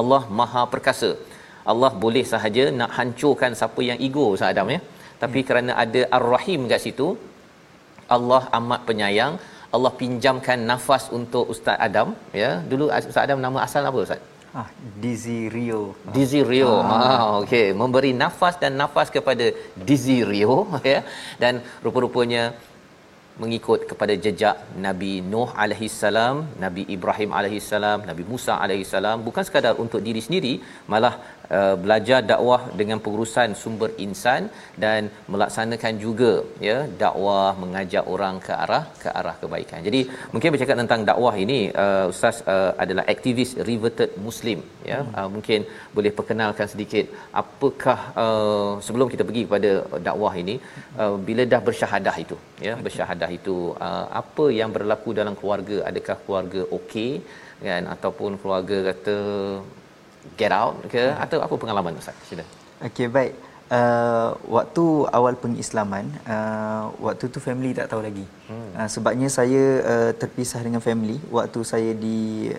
[0.00, 1.10] Allah maha perkasa
[1.72, 4.80] Allah boleh sahaja nak hancurkan siapa yang ego Ustaz Adam ya
[5.22, 5.48] tapi hmm.
[5.48, 7.08] kerana ada ar-rahim kat situ
[8.16, 9.34] Allah amat penyayang
[9.76, 12.10] Allah pinjamkan nafas untuk Ustaz Adam
[12.42, 14.22] ya dulu Ustaz Adam nama asal apa Ustaz
[14.58, 14.68] Ah,
[15.02, 15.80] Dizzy Rio.
[16.50, 16.70] Rio.
[16.80, 17.00] Ah.
[17.00, 19.46] Ha okey, memberi nafas dan nafas kepada
[19.88, 20.56] Dizzy Rio
[20.92, 21.00] ya.
[21.42, 22.56] Dan rupa-rupanya
[23.42, 29.18] mengikut kepada jejak Nabi Nuh alaihi salam, Nabi Ibrahim alaihi salam, Nabi Musa alaihi salam.
[29.26, 30.54] Bukan sekadar untuk diri sendiri
[30.92, 31.14] malah
[31.56, 34.42] uh, belajar dakwah dengan pengurusan sumber insan
[34.84, 36.32] dan melaksanakan juga
[36.68, 39.80] ya dakwah mengajak orang ke arah ke arah kebaikan.
[39.88, 40.00] Jadi
[40.34, 45.00] mungkin bercakap tentang dakwah ini uh, ustaz uh, adalah aktivis reverted muslim ya.
[45.00, 45.14] Hmm.
[45.18, 45.60] Uh, mungkin
[45.96, 47.06] boleh perkenalkan sedikit
[47.42, 49.72] apakah uh, sebelum kita pergi kepada
[50.08, 50.56] dakwah ini
[51.02, 52.36] uh, bila dah bersyahadah itu
[52.68, 53.56] ya bersyahadah itu
[53.88, 57.12] uh, apa yang berlaku dalam keluarga adakah keluarga okey
[57.66, 59.16] kan ataupun keluarga kata
[60.40, 61.24] get out ke hmm.
[61.24, 62.44] atau apa pengalaman ustaz sila
[62.88, 63.32] okey baik
[63.78, 64.84] uh, waktu
[65.18, 68.70] awal pengislaman uh, waktu tu family tak tahu lagi hmm.
[68.78, 72.52] uh, sebabnya saya uh, terpisah dengan family waktu saya di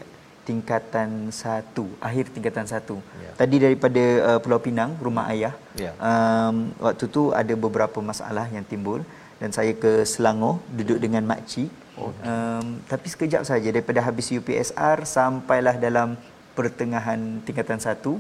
[0.50, 3.34] tingkatan satu akhir tingkatan satu yeah.
[3.38, 5.94] tadi daripada uh, Pulau Pinang rumah ayah yeah.
[6.10, 9.02] um, waktu tu ada beberapa masalah yang timbul
[9.42, 12.26] dan saya ke Selangor duduk dengan makcik okay.
[12.30, 16.18] um, tapi sekejap saja daripada habis UPSR sampailah dalam
[16.60, 18.14] pertengahan tingkatan satu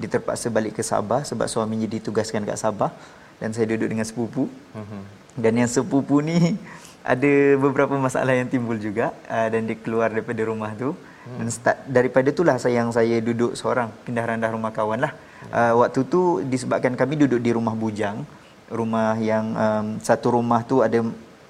[0.00, 2.90] dia terpaksa balik ke Sabah sebab suaminya ditugaskan kat Sabah
[3.40, 4.44] dan saya duduk dengan sepupu
[4.80, 5.02] uh-huh.
[5.42, 6.38] dan yang sepupu ni
[7.14, 7.32] ada
[7.64, 11.38] beberapa masalah yang timbul juga uh, dan dia keluar daripada rumah tu uh-huh.
[11.38, 15.12] dan start, daripada itulah saya yang saya duduk seorang pindah randah rumah kawan lah
[15.58, 18.18] uh, waktu tu disebabkan kami duduk di rumah bujang
[18.68, 21.00] rumah yang um, satu rumah tu ada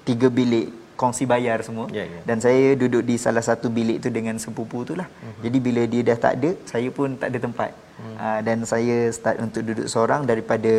[0.07, 2.23] tiga bilik kongsi bayar semua yeah, yeah.
[2.27, 5.41] dan saya duduk di salah satu bilik tu dengan sepupu tu lah uh-huh.
[5.45, 8.15] jadi bila dia dah tak ada saya pun tak ada tempat uh-huh.
[8.23, 10.73] uh, dan saya start untuk duduk seorang daripada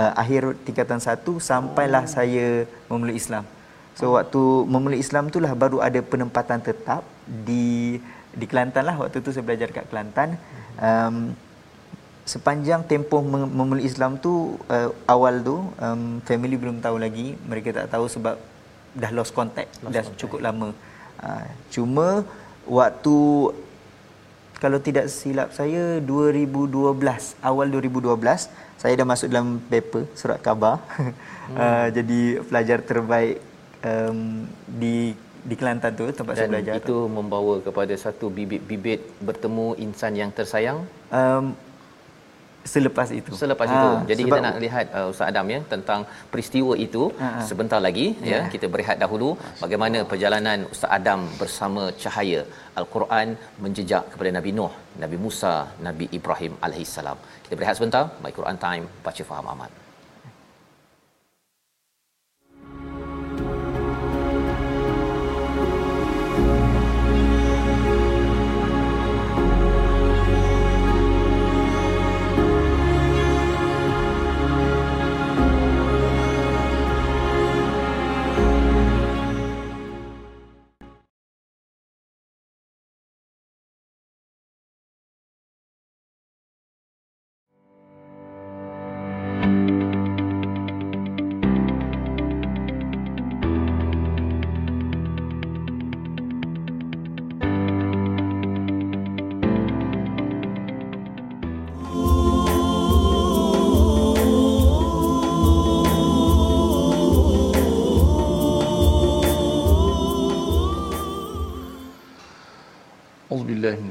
[0.00, 2.12] uh, akhir tingkatan satu sampailah oh.
[2.16, 2.46] saya
[2.92, 3.44] memeluk Islam
[3.98, 4.12] so oh.
[4.20, 4.42] waktu
[4.74, 7.02] memeluk Islam tu lah baru ada penempatan tetap
[7.48, 7.96] di
[8.36, 10.36] di Kelantan lah waktu tu saya belajar kat Kelantan
[10.88, 11.16] um,
[12.32, 13.22] sepanjang tempoh
[13.58, 18.36] memeluk Islam tu uh, awal tu um, family belum tahu lagi mereka tak tahu sebab
[19.02, 20.20] dah lost contact lost dah contact.
[20.20, 20.68] cukup lama
[21.20, 22.08] uh, cuma
[22.66, 23.16] waktu
[24.56, 26.96] kalau tidak silap saya 2012
[27.44, 28.16] awal 2012
[28.80, 31.56] saya dah masuk dalam paper surat khabar hmm.
[31.56, 33.36] uh, jadi pelajar terbaik
[33.84, 35.12] um, di
[35.46, 36.98] di Kelantan tu tempat Dan saya belajar itu tu.
[37.06, 40.82] membawa kepada satu bibit-bibit bertemu insan yang tersayang
[41.14, 41.54] um,
[42.74, 43.32] selepas itu.
[43.42, 43.88] Selepas ha, itu.
[44.10, 46.00] Jadi kita nak lihat uh, Ustaz Adam ya tentang
[46.32, 47.46] peristiwa itu ha, ha.
[47.50, 48.32] sebentar lagi ya.
[48.34, 48.40] ya.
[48.54, 49.30] Kita berehat dahulu
[49.62, 52.42] bagaimana perjalanan Ustaz Adam bersama cahaya
[52.82, 53.28] Al-Quran
[53.64, 54.72] menjejak kepada Nabi Nuh,
[55.04, 55.54] Nabi Musa,
[55.88, 57.18] Nabi Ibrahim alaihissalam.
[57.46, 58.04] Kita berehat sebentar.
[58.22, 59.72] My Quran Time baca faham amal.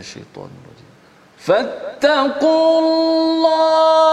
[0.05, 0.91] الشيطان الرجيم.
[1.37, 4.04] فاتقوا الله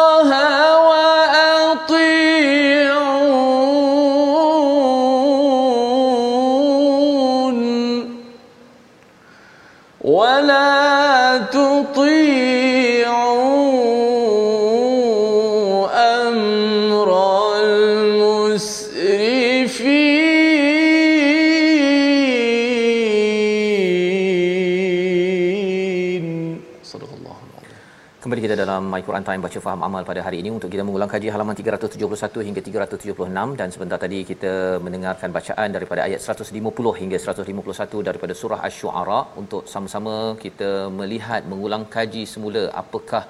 [28.60, 30.50] dalam My Quran Time baca faham amal pada hari ini.
[30.56, 34.52] Untuk kita mengulang kaji halaman 371 hingga 376 dan sebentar tadi kita
[34.84, 41.86] mendengarkan bacaan daripada ayat 150 hingga 151 daripada surah Asy-Syu'ara untuk sama-sama kita melihat mengulang
[41.96, 43.22] kaji semula apakah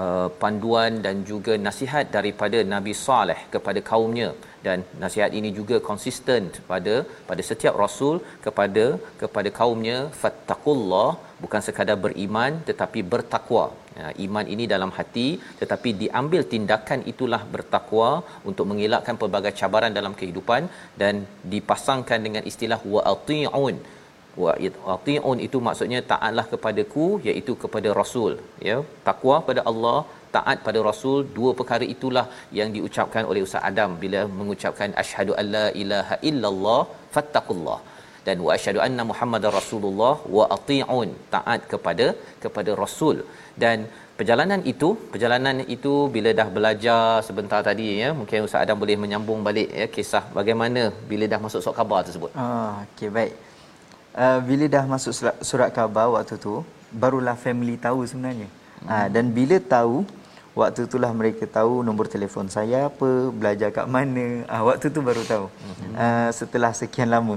[0.00, 4.28] uh, panduan dan juga nasihat daripada Nabi Saleh kepada kaumnya.
[4.66, 6.94] Dan nasihat ini juga konsisten pada
[7.30, 8.86] pada setiap rasul kepada
[9.24, 11.10] kepada kaumnya fattaqullah.
[11.42, 13.66] Bukan sekadar beriman tetapi bertakwa
[14.24, 15.28] iman ini dalam hati
[15.60, 18.10] tetapi diambil tindakan itulah bertakwa
[18.50, 20.64] untuk mengelakkan pelbagai cabaran dalam kehidupan
[21.02, 23.76] dan dipasangkan dengan istilah wa atiun.
[24.42, 24.52] Wa
[24.94, 28.32] atiun itu maksudnya taatlah kepadaku iaitu kepada rasul
[28.68, 28.78] ya.
[29.08, 29.98] Takwa pada Allah
[30.36, 32.26] taat pada rasul dua perkara itulah
[32.58, 36.82] yang diucapkan oleh Ustaz Adam bila mengucapkan asyhadu alla ilaha illallah
[37.16, 37.78] fattaqullah.
[38.26, 42.06] Dan wa asyhadu anna muhammadar rasulullah wa atiun taat kepada
[42.44, 43.18] kepada rasul
[43.56, 43.88] dan
[44.18, 49.40] perjalanan itu perjalanan itu bila dah belajar sebentar tadi ya mungkin Ustaz Adam boleh menyambung
[49.48, 52.30] balik ya kisah bagaimana bila dah masuk surat khabar tersebut.
[52.44, 53.32] Ah okey baik.
[54.16, 56.54] Uh, bila dah masuk surat, surat khabar waktu tu
[57.02, 58.48] barulah family tahu sebenarnya.
[58.48, 58.88] Hmm.
[58.92, 59.96] Uh, dan bila tahu
[60.60, 64.26] waktu itulah mereka tahu nombor telefon saya apa, belajar kat mana.
[64.48, 65.46] Ah uh, waktu tu baru tahu.
[65.52, 65.92] Hmm.
[65.92, 67.36] Uh, setelah sekian lama.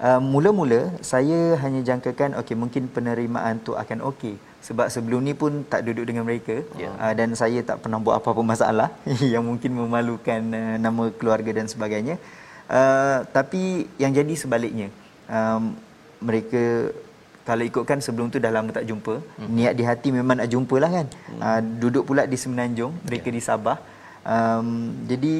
[0.00, 0.80] Uh, mula-mula
[1.12, 6.04] saya hanya jangkakan okey mungkin penerimaan tu akan okey sebab sebelum ni pun tak duduk
[6.04, 6.92] dengan mereka yeah.
[7.00, 8.88] uh, dan saya tak pernah buat apa-apa masalah
[9.32, 12.20] yang mungkin memalukan uh, nama keluarga dan sebagainya
[12.68, 14.88] uh, tapi yang jadi sebaliknya
[15.32, 15.72] um,
[16.20, 16.92] mereka
[17.48, 19.48] kalau ikutkan sebelum tu dah lama tak jumpa hmm.
[19.48, 21.40] niat di hati memang nak jumpa lah kan hmm.
[21.40, 23.36] uh, duduk pula di Semenanjung mereka yeah.
[23.36, 23.78] di Sabah
[24.28, 25.34] um, jadi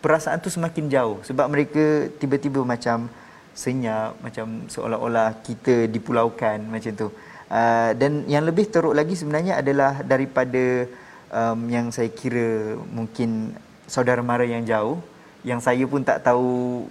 [0.00, 3.10] perasaan tu semakin jauh sebab mereka tiba-tiba macam
[3.50, 7.08] senyap macam seolah-olah kita dipulaukan macam tu
[7.50, 10.86] Uh, dan yang lebih teruk lagi sebenarnya adalah daripada
[11.34, 13.58] um, yang saya kira mungkin
[13.90, 15.02] saudara mara yang jauh
[15.42, 16.86] yang saya pun tak tahu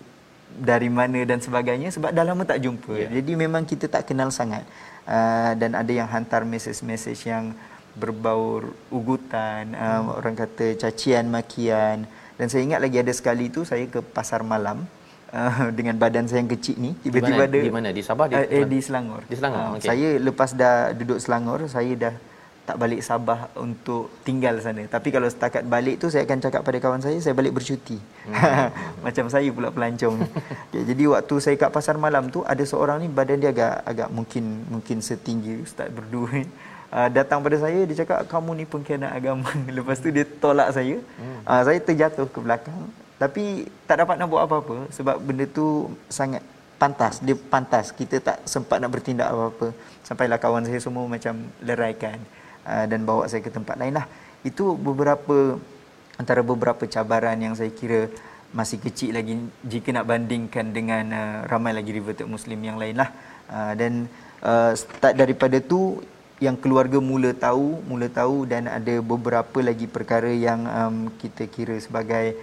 [0.49, 2.91] dari mana dan sebagainya sebab dah lama tak jumpa.
[2.91, 3.21] Yeah.
[3.21, 4.65] Jadi memang kita tak kenal sangat.
[5.05, 7.53] Uh, dan ada yang hantar mesej-mesej yang
[7.97, 8.61] berbau
[8.93, 10.17] ugutan, um, hmm.
[10.21, 12.05] orang kata cacian, makian.
[12.37, 14.85] Dan saya ingat lagi ada sekali tu saya ke pasar malam
[15.33, 18.45] uh, dengan badan saya yang kecil ni tiba-tiba ada di mana di Sabah di, uh,
[18.45, 19.21] eh, di Selangor.
[19.25, 19.61] Di Selangor.
[19.61, 19.89] Uh, okay.
[19.89, 22.13] Saya lepas dah duduk Selangor, saya dah
[22.69, 24.85] tak balik Sabah untuk tinggal sana.
[24.85, 27.97] Tapi kalau setakat balik tu saya akan cakap pada kawan saya saya balik bercuti.
[28.29, 28.69] Hmm.
[29.05, 30.21] Macam saya pula pelancong.
[30.69, 34.09] okay, jadi waktu saya kat pasar malam tu ada seorang ni badan dia agak agak
[34.13, 36.45] mungkin mungkin setinggi ustaz berdua.
[36.89, 39.45] Uh, datang pada saya dia cakap kamu ni pengkhianat agama.
[39.77, 40.97] Lepas tu dia tolak saya.
[41.21, 41.45] Hmm.
[41.45, 42.89] Uh, saya terjatuh ke belakang.
[43.19, 46.39] Tapi tak dapat nak buat apa-apa sebab benda tu sangat
[46.79, 47.19] pantas.
[47.19, 47.91] Dia pantas.
[47.91, 49.75] Kita tak sempat nak bertindak apa-apa.
[50.07, 52.15] Sampailah kawan saya semua macam leraikan
[52.63, 54.07] uh, dan bawa saya ke tempat lain lah.
[54.47, 55.59] Itu beberapa
[56.15, 58.07] antara beberapa cabaran yang saya kira
[58.55, 59.35] masih kecil lagi
[59.67, 63.11] jika nak bandingkan dengan uh, ramai lagi reverted Muslim yang lain lah.
[63.51, 64.07] Uh, dan
[64.39, 65.99] uh, start daripada tu
[66.39, 71.75] yang keluarga mula tahu, mula tahu dan ada beberapa lagi perkara yang um, kita kira
[71.83, 72.39] sebagai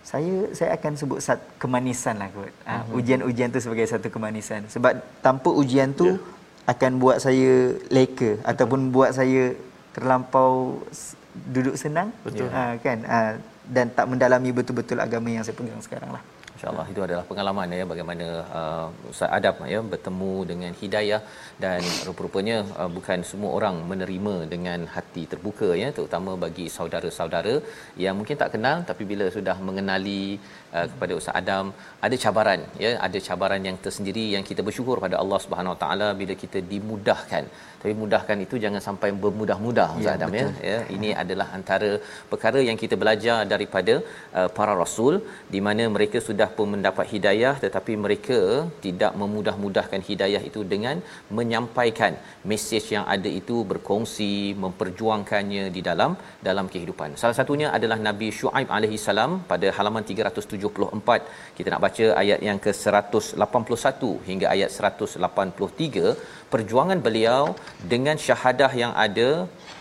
[0.00, 2.50] saya saya akan sebut satu kemanisan lah kot.
[2.50, 2.98] Uh-huh.
[2.98, 4.64] Ujian-ujian tu sebagai satu kemanisan.
[4.66, 6.70] Sebab tanpa ujian tu yeah.
[6.72, 8.50] akan buat saya leka uh-huh.
[8.50, 9.54] ataupun buat saya
[9.92, 10.82] terlampau
[11.52, 12.10] duduk senang.
[12.24, 12.48] Betul.
[12.48, 12.98] Uh, kan?
[13.04, 13.32] Uh,
[13.70, 16.22] dan tak mendalami betul-betul agama yang saya pegang sekarang lah.
[16.60, 18.26] InsyaAllah itu adalah pengalaman ya bagaimana
[18.58, 21.20] uh, Ustaz Adam ya bertemu dengan hidayah
[21.62, 27.54] dan rupa-rupanya uh, bukan semua orang menerima dengan hati terbuka ya terutama bagi saudara-saudara
[28.04, 30.36] yang mungkin tak kenal tapi bila sudah mengenali
[30.76, 31.72] uh, kepada Ustaz Adam
[32.08, 36.10] ada cabaran ya ada cabaran yang tersendiri yang kita bersyukur pada Allah Subhanahu Wa Taala
[36.22, 37.44] bila kita dimudahkan
[37.80, 40.46] tapi mudahkan itu jangan sampai bermudah-mudah Ustaz ya, Adam ya.
[40.70, 41.90] ya ini adalah antara
[42.32, 43.94] perkara yang kita belajar daripada
[44.38, 45.14] uh, para rasul
[45.54, 48.38] di mana mereka sudah pun mendapat hidayah tetapi mereka
[48.86, 50.98] tidak memudah-mudahkan hidayah itu dengan
[51.38, 52.12] menyampaikan
[52.52, 54.32] mesej yang ada itu berkongsi
[54.64, 56.12] memperjuangkannya di dalam
[56.48, 57.16] dalam kehidupan.
[57.22, 62.60] Salah satunya adalah Nabi Shu'aib alaihi salam pada halaman 374 kita nak baca ayat yang
[62.66, 67.42] ke 181 hingga ayat 183 perjuangan beliau
[67.92, 69.30] dengan syahadah yang ada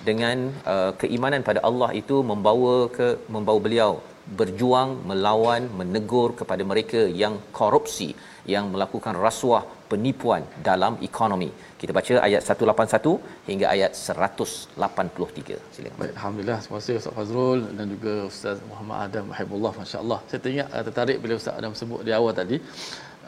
[0.09, 0.37] dengan
[0.73, 3.91] uh, keimanan pada Allah itu membawa ke membawa beliau
[4.39, 8.09] berjuang melawan menegur kepada mereka yang korupsi
[8.53, 11.49] yang melakukan rasuah penipuan dalam ekonomi.
[11.81, 13.13] Kita baca ayat 181
[13.49, 15.57] hingga ayat 183.
[15.75, 15.97] Silakan.
[16.01, 16.59] Baik, alhamdulillah.
[16.63, 20.19] Terima kasih Ustaz Fazrul dan juga Ustaz Muhammad Adam Mahibullah masya-Allah.
[20.29, 22.59] Saya teringat uh, tertarik bila Ustaz Adam sebut di awal tadi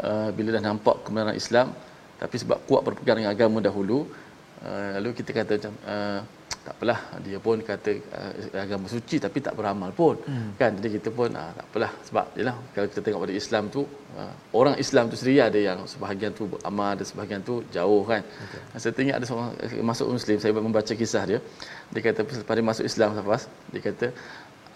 [0.07, 1.69] uh, bila dah nampak kebenaran Islam
[2.21, 3.97] tapi sebab kuat berpegang dengan agama dahulu
[4.67, 6.21] uh, lalu kita kata macam uh,
[6.65, 8.31] tak apalah dia pun kata uh,
[8.65, 10.49] agama suci tapi tak beramal pun hmm.
[10.61, 13.81] kan jadi kita pun uh, tak apalah sebab yalah kalau kita tengok pada Islam tu
[14.21, 18.21] uh, orang Islam tu sendiri ada yang sebahagian tu beramal ada sebahagian tu jauh kan
[18.45, 18.61] okay.
[18.83, 19.51] saya tengok ada seorang
[19.91, 21.39] masuk muslim saya membaca kisah dia
[21.93, 24.07] dia kata pada masuk Islam safas dia kata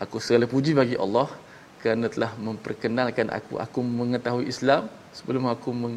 [0.04, 1.30] aku segala puji bagi Allah
[1.86, 5.96] kerana telah memperkenalkan aku aku mengetahui Islam sebelum aku meng,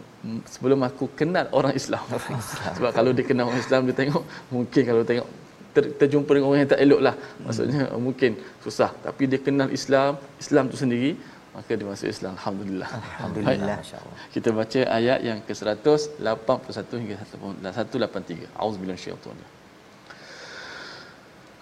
[0.52, 2.04] sebelum aku kenal orang Islam.
[2.76, 4.24] Sebab kalau dia kenal orang Islam dia tengok
[4.54, 5.28] mungkin kalau tengok
[5.72, 7.14] ter, terjumpa dengan orang yang tak elok lah.
[7.44, 7.98] Maksudnya hmm.
[8.06, 8.30] mungkin
[8.66, 8.90] susah.
[9.06, 11.16] Tapi dia kenal Islam, Islam tu sendiri
[11.58, 13.76] maka dia masuk Islam alhamdulillah Alhamdulillah.
[13.82, 14.16] Masya-Allah.
[14.34, 19.48] kita baca ayat yang ke-181 hingga 183 auzubillahi minasyaitanir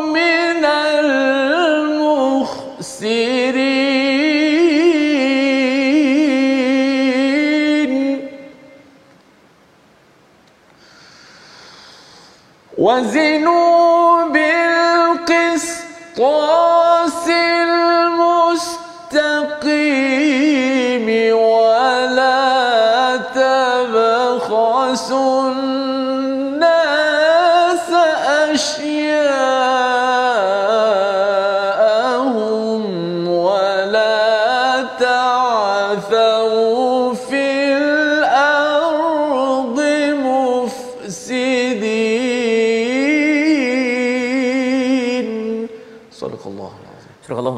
[0.00, 0.64] من
[7.32, 8.28] المخسرين
[12.78, 14.24] وزنوا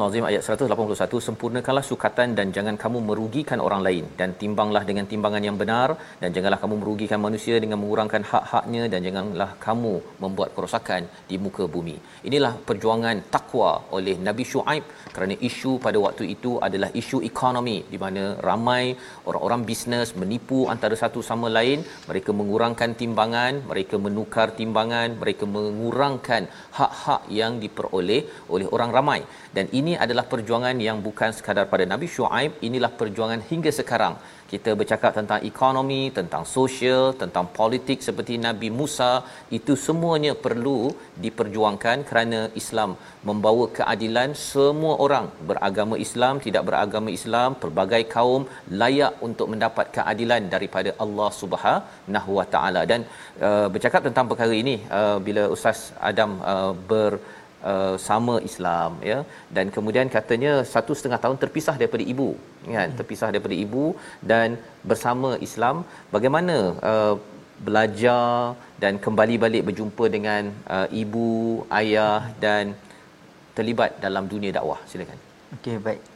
[0.05, 4.05] Al-Azim ayat 181 sempurnakanlah sukatan dan jangan kamu merugikan orang lain.
[4.19, 5.89] Dan timbanglah dengan timbangan yang benar
[6.21, 11.65] dan janganlah kamu merugikan manusia dengan mengurangkan hak-haknya dan janganlah kamu membuat kerosakan di muka
[11.75, 11.95] bumi.
[12.29, 14.83] Inilah perjuangan takwa oleh Nabi Shu'aib
[15.15, 18.93] kerana isu pada waktu itu adalah isu ekonomi di mana ramai
[19.29, 26.45] orang-orang bisnes menipu antara satu sama lain, mereka mengurangkan timbangan, mereka menukar timbangan, mereka mengurangkan
[26.77, 28.21] hak-hak yang diperoleh
[28.53, 29.19] oleh orang ramai.
[29.57, 34.15] Dan ini adalah perjuangan yang bukan sekadar pada Nabi Shu'aib inilah perjuangan hingga sekarang.
[34.51, 39.11] Kita bercakap tentang ekonomi tentang sosial tentang politik seperti Nabi Musa
[39.57, 40.79] itu semuanya perlu
[41.23, 42.91] diperjuangkan kerana Islam
[43.29, 44.29] membawa keadilan.
[44.51, 48.45] Semua orang beragama Islam tidak beragama Islam pelbagai kaum
[48.81, 52.83] layak untuk mendapat keadilan daripada Allah Subhanahu Wa Taala.
[52.91, 53.01] Dan
[53.47, 55.81] uh, bercakap tentang perkara ini uh, bila Ustaz
[56.11, 57.11] Adam uh, ber
[57.71, 59.19] uh, sama Islam ya.
[59.55, 62.29] Dan kemudian katanya satu setengah tahun terpisah daripada ibu
[62.77, 62.89] kan?
[62.89, 62.97] Hmm.
[62.99, 63.85] terpisah daripada ibu
[64.31, 64.57] dan
[64.91, 65.85] bersama Islam.
[66.15, 66.57] Bagaimana
[66.91, 67.15] uh,
[67.67, 70.43] belajar dan kembali balik berjumpa dengan
[70.75, 71.27] uh, ibu
[71.81, 72.75] ayah dan
[73.57, 74.79] terlibat dalam dunia dakwah?
[74.91, 75.19] Silakan.
[75.57, 76.14] Okey, baik.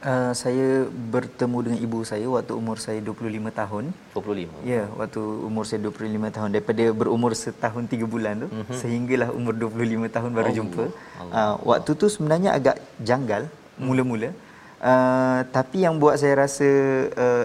[0.00, 3.84] Uh, saya bertemu dengan ibu saya waktu umur saya 25 tahun.
[4.16, 8.78] 25 Ya, waktu umur saya 25 tahun daripada berumur setahun 3 bulan tu mm-hmm.
[8.80, 10.56] sehinggalah umur 25 tahun baru Allah.
[10.56, 10.84] jumpa.
[11.20, 11.34] Allah.
[11.36, 13.44] Uh, waktu tu sebenarnya agak janggal
[13.76, 13.88] Hmm.
[13.88, 14.28] mula-mula.
[14.80, 16.68] Uh, tapi yang buat saya rasa
[17.24, 17.44] uh,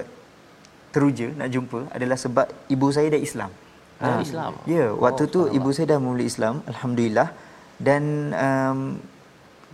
[0.91, 3.51] teruja nak jumpa adalah sebab ibu saya dah Islam.
[3.99, 4.51] Dah Ah, Islam?
[4.67, 7.29] Ya, waktu Oh, tu ibu saya dah memeluk Islam, alhamdulillah.
[7.79, 8.79] Dan um,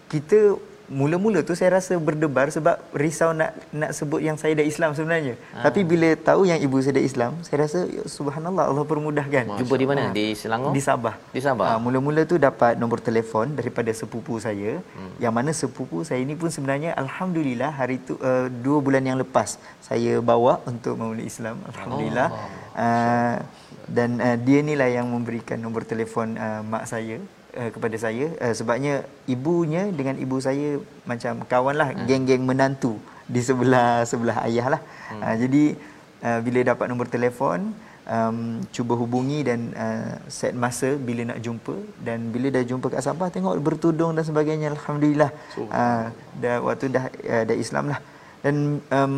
[0.09, 0.57] kita
[0.91, 5.39] mula-mula tu saya rasa berdebar sebab risau nak nak sebut yang saya dah Islam sebenarnya.
[5.55, 5.63] Ah.
[5.65, 9.43] Tapi bila tahu yang ibu saya dah Islam, saya rasa ya, subhanallah Allah permudahkan.
[9.63, 11.15] jumpa di mana di Selangor Di Sabah.
[11.31, 11.67] Di Sabah?
[11.71, 14.83] Ah, mula-mula tu dapat nombor telefon daripada sepupu saya.
[14.83, 15.11] Hmm.
[15.23, 19.55] Yang mana sepupu saya ini pun sebenarnya alhamdulillah hari tu uh, dua bulan yang lepas
[19.79, 21.55] saya bawa untuk memeluk Islam.
[21.71, 22.27] Alhamdulillah.
[22.35, 22.39] Oh.
[22.75, 23.35] Uh,
[23.87, 27.19] dan uh, dia inilah yang memberikan nombor telefon uh, mak saya
[27.59, 28.93] uh, kepada saya uh, sebabnya
[29.27, 32.05] ibunya dengan ibu saya macam kawan lah hmm.
[32.07, 32.93] geng-geng menantu
[33.27, 34.81] di sebelah sebelah ayah lah.
[35.11, 35.21] Hmm.
[35.23, 35.63] Uh, jadi
[36.27, 37.71] uh, bila dapat nombor telefon
[38.15, 38.37] um,
[38.75, 41.75] cuba hubungi dan uh, set masa bila nak jumpa
[42.07, 45.31] dan bila dah jumpa kat Sabah tengok bertudung dan sebagainya alhamdulillah
[45.69, 46.05] uh,
[46.43, 47.99] dah waktu dah uh, dah Islam lah
[48.41, 48.55] dan
[48.89, 49.13] um,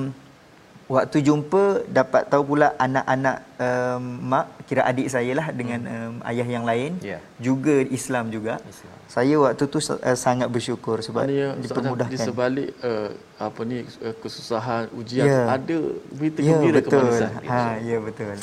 [0.87, 6.47] waktu jumpa dapat tahu pula anak-anak um, mak kira adik saya lah dengan um, ayah
[6.47, 7.23] yang lain Ya.
[7.39, 8.93] juga Islam juga Islam.
[9.07, 13.61] saya waktu tu uh, sangat bersyukur sebab Maknanya Ustaz Adam, di dipermudahkan sebalik uh, apa
[13.63, 15.41] ni uh, kesusahan ujian Ya.
[15.49, 15.77] ada
[16.11, 16.99] berita Ya gembira betul.
[16.99, 17.31] kemanisan.
[17.47, 18.35] Ha ya betul.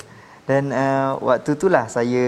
[0.49, 2.25] Dan uh, waktu itulah saya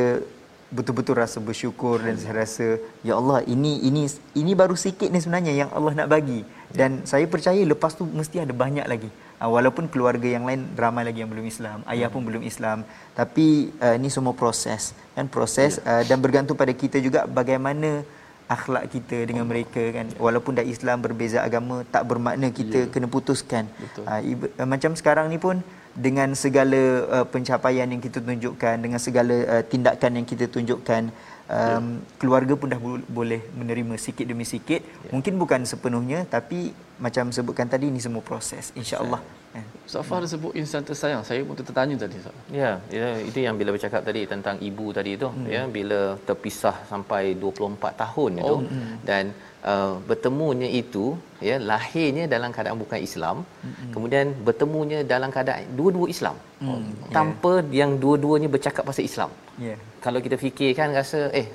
[0.72, 2.66] betul-betul rasa bersyukur dan saya rasa
[3.05, 6.40] ya Allah ini ini ini baru sikit ni sebenarnya yang Allah nak bagi
[6.72, 9.11] dan saya percaya lepas tu mesti ada banyak lagi.
[9.42, 12.87] Uh, walaupun keluarga yang lain ramai lagi yang belum Islam, ayah pun belum Islam,
[13.18, 14.94] tapi uh, ini semua proses.
[15.18, 18.07] Kan proses uh, dan bergantung pada kita juga bagaimana
[18.46, 20.07] akhlak kita dengan mereka kan.
[20.14, 22.90] Walaupun dah Islam berbeza agama tak bermakna kita Ya.
[22.94, 23.66] kena putuskan.
[23.83, 24.07] Betul.
[24.07, 25.59] uh, iba- macam sekarang ni pun
[25.92, 31.10] dengan segala uh, pencapaian yang kita tunjukkan dengan segala uh, tindakan yang kita tunjukkan
[31.50, 34.87] um, keluarga pun dah bo- boleh menerima sikit demi sikit.
[35.10, 36.71] Mungkin bukan sepenuhnya tapi
[37.02, 39.41] macam sebutkan tadi ini semua proses insyaallah
[39.87, 41.23] Ustaz Fahri sebut insan tersayang.
[41.29, 42.37] Saya pun tertanya tadi Ustaz.
[42.61, 45.48] Ya, ya, itu yang bila bercakap tadi tentang ibu tadi tu, hmm.
[45.55, 48.40] ya, bila terpisah sampai 24 tahun oh.
[48.42, 48.94] itu hmm.
[49.09, 49.25] dan
[49.73, 51.05] uh, bertemunya itu,
[51.48, 53.92] ya, lahirnya dalam keadaan bukan Islam, hmm.
[53.94, 56.37] kemudian bertemunya dalam keadaan dua-dua Islam.
[56.65, 56.88] Hmm.
[57.19, 57.85] Tanpa yeah.
[57.85, 59.31] yang dua-duanya bercakap pasal Islam.
[59.61, 59.79] Yeah.
[60.05, 61.46] Kalau kita fikirkan rasa eh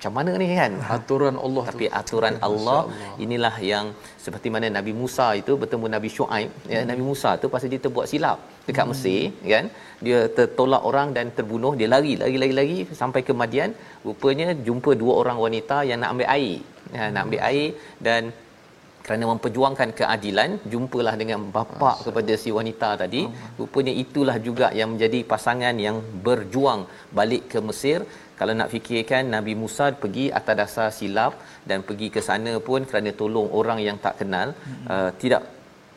[0.00, 0.72] macam mana ni kan?
[0.96, 1.96] Aturan Allah tapi tu.
[2.00, 2.78] aturan Allah,
[3.24, 3.86] inilah yang
[4.24, 6.50] seperti mana Nabi Musa itu bertemu Nabi Shu'aib.
[6.72, 6.88] Ya hmm.
[6.90, 8.38] Nabi Musa tu pasal dia terbuat silap
[8.68, 8.92] dekat hmm.
[8.96, 9.20] Mesir
[9.52, 9.66] kan?
[10.06, 11.72] Dia tertolak orang dan terbunuh.
[11.80, 13.76] Dia lari lari lari lari sampai ke Madian.
[14.06, 16.56] Rupanya jumpa dua orang wanita yang nak ambil air
[16.96, 17.68] ya, nak ambil air
[18.08, 18.32] dan
[19.04, 23.22] kerana memperjuangkan keadilan jumpalah dengan bapa kepada si wanita tadi.
[23.60, 26.82] Rupanya itulah juga yang menjadi pasangan yang berjuang
[27.20, 28.00] balik ke Mesir
[28.40, 31.32] kalau nak fikirkan Nabi Musa pergi atas dasar silap
[31.70, 34.86] dan pergi ke sana pun kerana tolong orang yang tak kenal hmm.
[34.94, 35.42] uh, tidak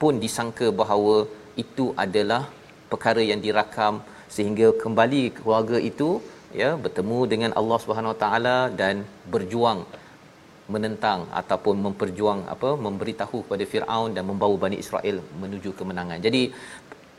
[0.02, 1.16] pun disangka bahawa
[1.64, 2.44] itu adalah
[2.92, 3.94] perkara yang dirakam
[4.36, 6.10] sehingga kembali keluarga itu
[6.62, 8.96] ya bertemu dengan Allah Subhanahu Wa Taala dan
[9.34, 9.82] berjuang
[10.74, 16.20] menentang ataupun memperjuang apa memberitahu kepada Firaun dan membawa Bani Israel menuju kemenangan.
[16.26, 16.44] Jadi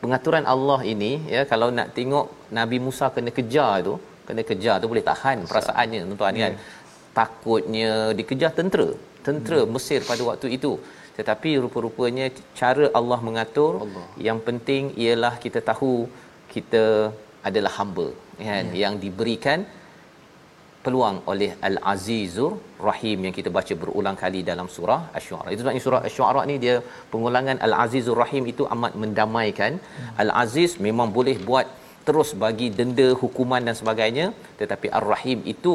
[0.03, 2.27] pengaturan Allah ini ya kalau nak tengok
[2.59, 3.95] Nabi Musa kena kejar tu
[4.27, 6.67] kena kejar tu boleh tahan perasaannya tuan-tuan kan hmm.
[7.19, 8.89] takutnya dikejar tentera
[9.27, 9.73] tentera hmm.
[9.77, 10.73] Mesir pada waktu itu
[11.19, 12.27] tetapi rupa-rupanya
[12.61, 14.07] cara Allah mengatur Allah.
[14.27, 15.95] yang penting ialah kita tahu
[16.55, 16.85] kita
[17.49, 18.09] adalah hamba
[18.49, 18.79] kan yeah.
[18.83, 19.61] yang diberikan
[20.85, 22.51] peluang oleh Al-Azizur
[22.89, 25.49] Rahim yang kita baca berulang kali dalam surah Asy-Syu'ara.
[25.55, 26.75] Itu sebabnya surah Asy-Syu'ara ni dia
[27.13, 29.73] pengulangan Al-Azizur Rahim itu amat mendamaikan.
[29.81, 30.21] Hmm.
[30.25, 31.67] Al-Aziz memang boleh buat
[32.09, 34.27] terus bagi denda hukuman dan sebagainya.
[34.61, 35.75] Tetapi ar-rahim itu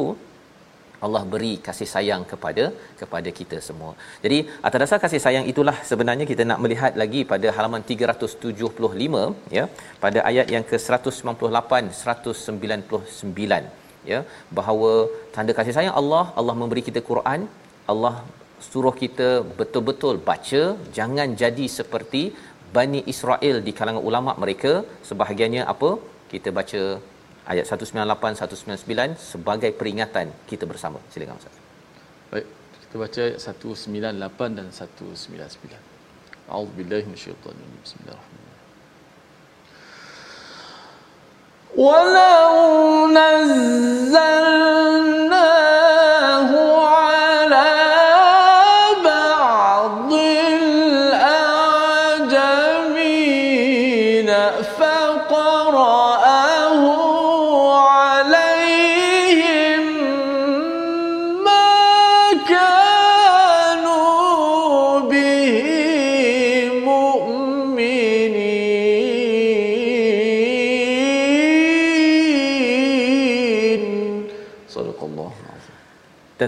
[1.04, 2.64] Allah beri kasih sayang kepada
[3.00, 3.92] kepada kita semua.
[4.24, 9.64] Jadi atas dasar kasih sayang itulah sebenarnya kita nak melihat lagi pada halaman 375 ya
[10.04, 11.72] pada ayat yang ke-198
[12.02, 14.20] 199 ya
[14.58, 14.92] bahawa
[15.36, 17.40] tanda kasih sayang Allah Allah memberi kita Quran
[17.94, 18.14] Allah
[18.68, 19.28] suruh kita
[19.58, 20.62] betul-betul baca
[20.98, 22.22] jangan jadi seperti
[22.76, 24.72] Bani Israel di kalangan ulama mereka.
[25.08, 25.90] Sebahagiannya apa
[26.31, 26.81] kita baca
[27.45, 30.97] ayat 198 199 sebagai peringatan kita bersama.
[31.13, 31.55] Silakan Ustaz.
[32.31, 32.47] Baik,
[32.85, 35.77] kita baca ayat 198 dan 199.
[36.49, 37.81] A'udzubillahi minasyaitonir rajim.
[37.85, 38.45] Bismillahirrahmanirrahim.
[41.75, 44.15] ولو نزلناه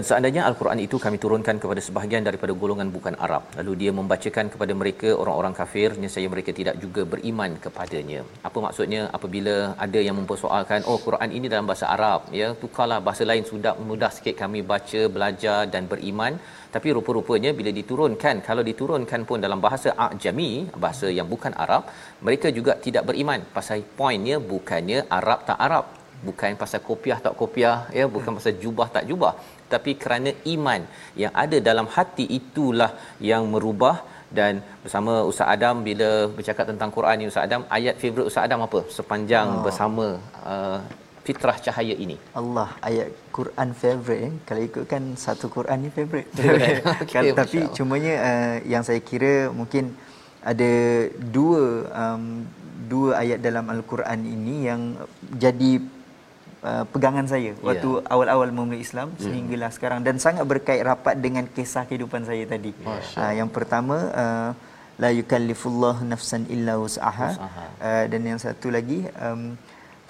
[0.03, 4.45] dan seandainya al-Quran itu kami turunkan kepada sebahagian daripada golongan bukan Arab lalu dia membacakan
[4.53, 8.19] kepada mereka orang-orang kafir nescaya mereka tidak juga beriman kepadanya.
[8.47, 9.01] Apa maksudnya?
[9.17, 13.73] Apabila ada yang mempersoalkan oh Quran ini dalam bahasa Arab ya tukarlah bahasa lain sudah
[13.91, 16.35] mudah sikit kami baca belajar dan beriman.
[16.75, 20.51] Tapi rupa-rupanya bila diturunkan kalau diturunkan pun dalam bahasa ajami
[20.83, 21.83] bahasa yang bukan Arab
[22.27, 23.39] mereka juga tidak beriman.
[23.57, 25.87] Pasal poinnya bukannya Arab tak Arab
[26.27, 29.33] bukan pasal kopiah tak kopiah ya bukan pasal jubah tak jubah
[29.75, 30.81] tapi kerana iman
[31.21, 32.91] yang ada dalam hati itulah
[33.31, 33.97] yang merubah.
[34.37, 34.53] Dan
[34.83, 38.79] bersama Ustaz Adam bila bercakap tentang Quran ni Ustaz Adam ayat favorite Ustaz Adam apa?
[38.97, 39.61] Sepanjang oh.
[39.65, 40.05] bersama
[40.53, 40.79] uh,
[41.25, 42.17] fitrah cahaya ini.
[42.39, 44.33] Allah ayat Quran favorite eh?
[44.47, 46.29] kalau ikutkan satu Quran ni favorite.
[47.05, 49.93] Okay, tapi cumanya uh, yang saya kira mungkin
[50.51, 50.71] ada
[51.35, 51.63] dua
[52.03, 52.25] um,
[52.91, 54.81] dua ayat dalam al-Quran ini yang
[55.43, 55.71] jadi
[56.69, 58.13] uh, pegangan saya waktu yeah.
[58.13, 59.21] awal-awal memulai Islam mm.
[59.23, 62.71] sehinggalah sekarang dan sangat berkait rapat dengan kisah kehidupan saya tadi.
[62.87, 64.49] Uh, yang pertama uh,
[65.03, 69.59] la yukallifullah nafsan illa wus'aha uh, dan yang satu lagi um,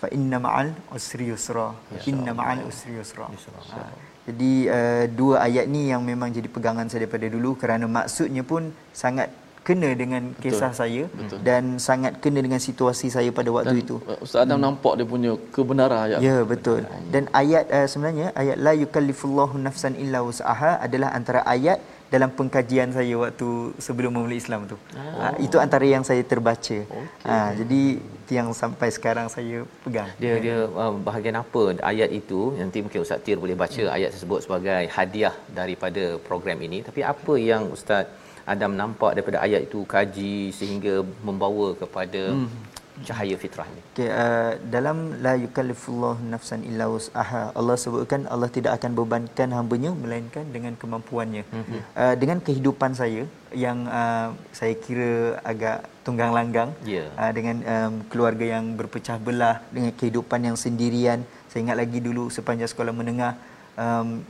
[0.02, 1.68] fa inna ma'al usri yusra.
[2.12, 3.28] Inna ma'al usri yusra.
[3.28, 3.92] Uh,
[4.24, 8.72] jadi uh, dua ayat ni yang memang jadi pegangan saya daripada dulu kerana maksudnya pun
[8.96, 9.28] sangat
[9.68, 11.40] kena dengan kisah betul, saya betul.
[11.48, 13.96] dan sangat kena dengan situasi saya pada waktu dan, itu.
[14.04, 14.66] Uh, Ustaz Adam hmm.
[14.68, 16.20] nampak dia punya kebenaran ayat.
[16.20, 16.84] Ya, betul.
[17.14, 21.80] Dan ayat uh, sebenarnya ayat la yukallifullahu nafsan illa wus'aha adalah antara ayat
[22.14, 23.50] dalam pengkajian saya waktu
[23.86, 24.78] sebelum memulai Islam tu.
[24.78, 25.02] Oh.
[25.24, 26.78] Uh, itu antara yang saya terbaca.
[26.86, 27.06] Okay.
[27.26, 27.82] Uh, jadi
[28.38, 30.10] yang sampai sekarang saya pegang.
[30.22, 33.96] Dia dia uh, bahagian apa ayat itu nanti mungkin Ustaz Tir boleh baca hmm.
[33.96, 36.84] ayat tersebut sebagai hadiah daripada program ini.
[36.84, 38.06] Tapi apa yang Ustaz
[38.44, 42.74] Adam nampak daripada ayat itu kaji sehingga membawa kepada hmm
[43.08, 43.82] cahaya fitrah ni.
[43.98, 49.92] Okay, uh, dalam la yukallifullah nafsan illa wus'aha Allah sebutkan Allah tidak akan bebankan hamba-Nya
[49.98, 51.44] melainkan dengan kemampuannya.
[51.50, 51.80] Mm-hmm.
[51.98, 53.26] Uh, dengan kehidupan saya
[53.66, 57.10] yang uh, saya kira agak tunggang langgang yeah.
[57.18, 61.26] uh, dengan um, keluarga yang berpecah belah dengan kehidupan yang sendirian.
[61.50, 63.34] Saya ingat lagi dulu sepanjang sekolah menengah
[63.74, 64.22] um,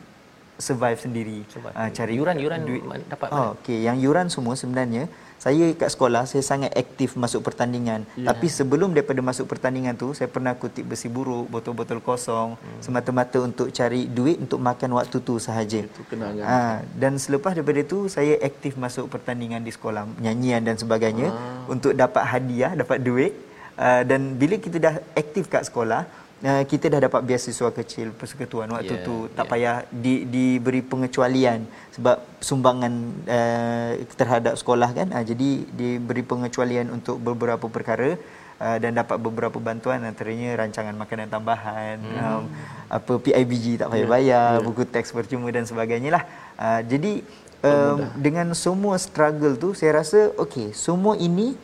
[0.57, 1.39] survive sendiri.
[1.49, 1.75] Survive.
[1.75, 5.09] Uh, cari yuran-yuran duit dapat oh, okey yang yuran semua sebenarnya
[5.43, 8.31] saya kat sekolah saya sangat aktif masuk pertandingan yeah.
[8.31, 12.79] tapi sebelum daripada masuk pertandingan tu saya pernah kutip besi buruk botol-botol kosong hmm.
[12.79, 16.59] semata-mata untuk cari duit untuk makan waktu tu sahaja itu kenangan ha,
[16.95, 21.67] dan selepas daripada tu saya aktif masuk pertandingan di sekolah nyanyian dan sebagainya ah.
[21.67, 23.33] untuk dapat hadiah dapat duit
[23.75, 26.07] uh, dan bila kita dah aktif kat sekolah
[26.43, 29.51] uh, kita dah dapat beasiswa kecil persekutuan waktu yeah, tu tak yeah.
[29.51, 31.65] payah di, diberi pengecualian
[31.95, 32.93] sebab sumbangan
[33.25, 38.19] uh, terhadap sekolah kan uh, jadi diberi pengecualian untuk beberapa perkara
[38.59, 42.19] uh, dan dapat beberapa bantuan antaranya rancangan makanan tambahan hmm.
[42.19, 42.43] um,
[42.91, 44.63] apa PIBG tak payah yeah, bayar yeah.
[44.63, 46.23] buku teks percuma dan sebagainya lah
[46.59, 47.23] uh, jadi
[47.63, 51.55] um, dengan semua struggle tu saya rasa okey semua ini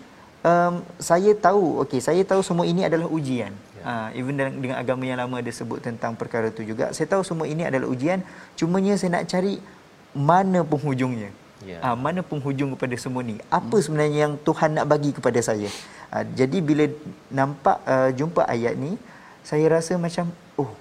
[0.44, 5.08] um, saya tahu okey saya tahu semua ini adalah ujian Ha, even dengan, dengan agama
[5.08, 6.92] yang lama ada sebut tentang perkara itu juga.
[6.92, 8.20] Saya tahu semua ini adalah ujian.
[8.60, 9.64] Cumanya saya nak cari
[10.12, 11.32] mana penghujungnya.
[11.64, 11.84] Yeah.
[11.84, 13.40] Ha, mana penghujung kepada semua ni?
[13.52, 13.84] Apa hmm.
[13.84, 15.68] sebenarnya yang Tuhan nak bagi kepada saya?
[16.12, 16.88] Ha, jadi bila
[17.32, 19.00] nampak uh, jumpa ayat ni,
[19.44, 20.28] saya rasa macam,
[20.60, 20.72] oh,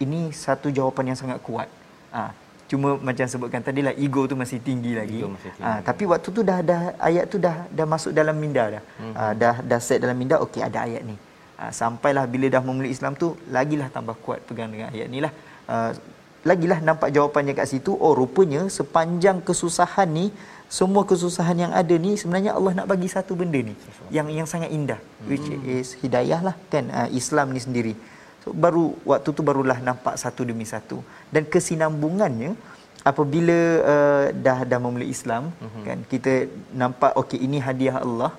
[0.00, 1.68] ini satu jawapan yang sangat kuat.
[2.12, 2.32] Ha,
[2.70, 5.20] cuma macam sebutkan tadi lah, ego tu masih tinggi lagi.
[5.26, 5.66] Masih tinggi.
[5.66, 8.82] Ha, tapi waktu tu dah, dah ayat tu dah dah masuk dalam minda dah.
[9.00, 9.14] Hmm.
[9.18, 11.16] Ha, dah dah set dalam minda, okey ada ayat ni.
[11.60, 15.32] Ha, sampailah bila dah memeluk Islam tu lagilah tambah kuat pegang dengan ayat ni lah
[15.72, 15.92] uh,
[16.50, 20.26] lagilah nampak jawapannya kat situ oh rupanya sepanjang kesusahan ni
[20.78, 23.74] semua kesusahan yang ada ni sebenarnya Allah nak bagi satu benda ni
[24.16, 25.28] yang yang sangat indah hmm.
[25.28, 27.92] which is hidayah lah kan uh, Islam ni sendiri
[28.42, 30.98] so, baru waktu tu barulah nampak satu demi satu.
[31.34, 32.52] Dan kesinambungannya
[33.10, 33.58] apabila
[33.92, 35.82] uh, dah dah memeluk Islam hmm.
[35.88, 36.32] kan kita
[36.82, 38.32] nampak okey ini hadiah Allah.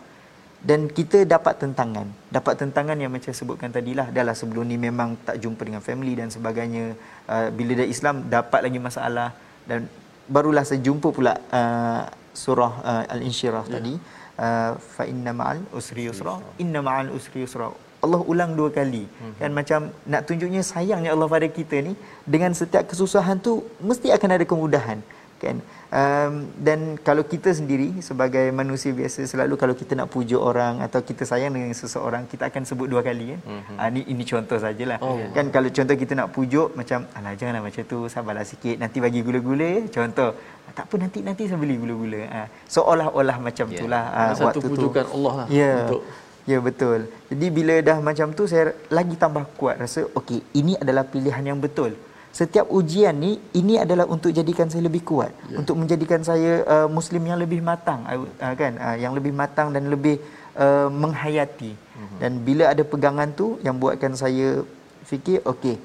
[0.61, 2.05] Dan kita dapat tentangan.
[2.29, 4.13] Dapat tentangan yang macam sebutkan tadilah.
[4.13, 6.93] Adalah sebelum ni memang tak jumpa dengan family dan sebagainya.
[7.25, 9.33] Uh, bila dah Islam dapat lagi masalah.
[9.65, 9.89] Dan
[10.29, 12.05] barulah saya jumpa pula uh,
[12.43, 13.73] surah uh, al-insyirah ya.
[13.73, 13.93] tadi.
[14.37, 16.37] Uh, fa inna ma'al usri yusra.
[16.61, 17.73] Inna ma'al usri yusra
[18.05, 19.33] Allah ulang dua kali hmm.
[19.41, 19.79] kan macam
[20.11, 21.93] nak tunjuknya sayangnya Allah pada kita ni
[22.33, 23.53] dengan setiap kesusahan tu
[23.89, 24.99] mesti akan ada kemudahan
[25.41, 25.57] kan
[25.99, 26.33] um,
[26.65, 31.25] dan kalau kita sendiri sebagai manusia biasa selalu kalau kita nak pujuk orang atau kita
[31.31, 33.77] sayang dengan seseorang kita akan sebut dua kali kan mm-hmm.
[33.81, 35.17] uh, ni ini contoh sajalah oh.
[35.37, 39.25] kan kalau contoh kita nak pujuk macam alah janganlah macam tu sabarlah sikit nanti bagi
[39.25, 43.75] gula-gula contoh ah, tak apa nanti nanti saya beli gula-gula uh, seolah-olah macam yeah.
[43.75, 45.13] itulah uh, satu waktu pujukan tu.
[45.17, 45.77] Allah lah yeah.
[45.81, 46.01] untuk
[46.49, 47.05] Ya betul.
[47.29, 51.61] Jadi bila dah macam tu saya lagi tambah kuat rasa okey ini adalah pilihan yang
[51.61, 51.93] betul
[52.31, 55.59] setiap ujian ni ini adalah untuk jadikan saya lebih kuat yeah.
[55.59, 59.91] untuk menjadikan saya uh, muslim yang lebih matang uh, kan uh, yang lebih matang dan
[59.93, 60.15] lebih
[60.55, 62.17] uh, menghayati mm-hmm.
[62.23, 64.63] dan bila ada pegangan tu yang buatkan saya
[65.11, 65.75] fikir okey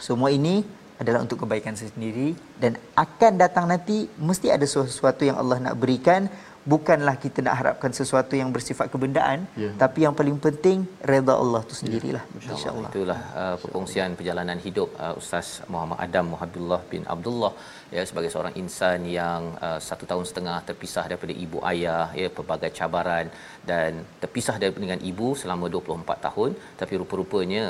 [0.00, 0.64] semua ini
[0.96, 5.76] adalah untuk kebaikan saya sendiri dan akan datang nanti mesti ada sesuatu yang Allah nak
[5.76, 6.32] berikan
[6.72, 9.74] bukanlah kita nak harapkan sesuatu yang bersifat kebendaan yeah.
[9.82, 10.78] tapi yang paling penting
[11.10, 12.24] redha Allah tu sendirilah.
[12.26, 12.54] Yeah.
[12.56, 17.52] insyaallah itulah uh, perkongsian perjalanan hidup uh, Ustaz Muhammad Adam Muhabbillah bin Abdullah
[17.96, 22.72] ya sebagai seorang insan yang uh, satu tahun setengah terpisah daripada ibu ayah ya pelbagai
[22.78, 23.26] cabaran
[23.70, 26.50] dan terpisah daripada dengan ibu selama 24 tahun.
[26.80, 27.64] Tapi rupa-rupanya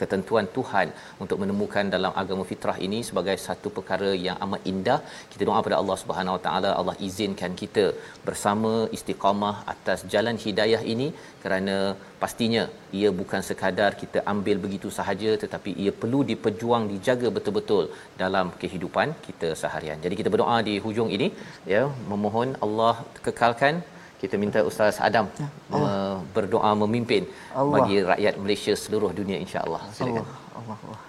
[0.00, 0.88] ketentuan Tuhan
[1.22, 4.98] untuk menemukan dalam agama fitrah ini sebagai satu perkara yang amat indah.
[5.32, 7.84] Kita doa pada Allah Subhanahu Wa Taala Allah izinkan kita
[8.28, 11.08] bersama istiqamah atas jalan hidayah ini
[11.44, 11.76] kerana
[12.22, 12.64] pastinya
[12.98, 17.84] ia bukan sekadar kita ambil begitu sahaja tetapi ia perlu diperjuang dijaga betul-betul
[18.22, 19.98] dalam kehidupan kita seharian.
[20.04, 21.28] Jadi kita berdoa di hujung ini
[21.74, 21.82] ya
[22.12, 22.94] memohon Allah
[23.26, 23.74] kekalkan
[24.22, 25.48] kita minta Ustaz Adam ya.
[25.74, 27.74] me- berdoa memimpin Allah.
[27.82, 29.82] bagi rakyat Malaysia seluruh dunia insya-Allah.
[29.90, 30.22] Silakan.
[30.58, 30.78] Allah.
[30.78, 31.00] Allah.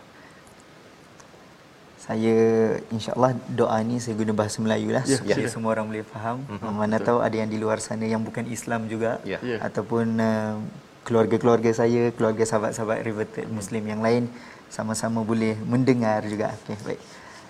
[2.03, 2.37] Saya
[2.91, 5.21] insya-Allah doa ni saya guna bahasa Melayu lah ya.
[5.21, 5.51] supaya ya.
[5.53, 6.37] semua orang boleh faham.
[6.43, 6.73] Mm-hmm.
[6.73, 7.07] Mana Betul.
[7.07, 9.39] tahu ada yang di luar sana yang bukan Islam juga ya.
[9.39, 9.61] ya.
[9.63, 10.57] ataupun uh,
[11.07, 13.55] keluarga-keluarga saya, keluarga sahabat-sahabat Riverted mm.
[13.55, 14.27] Muslim yang lain
[14.73, 16.51] sama-sama boleh mendengar juga.
[16.65, 17.01] Okey, baik.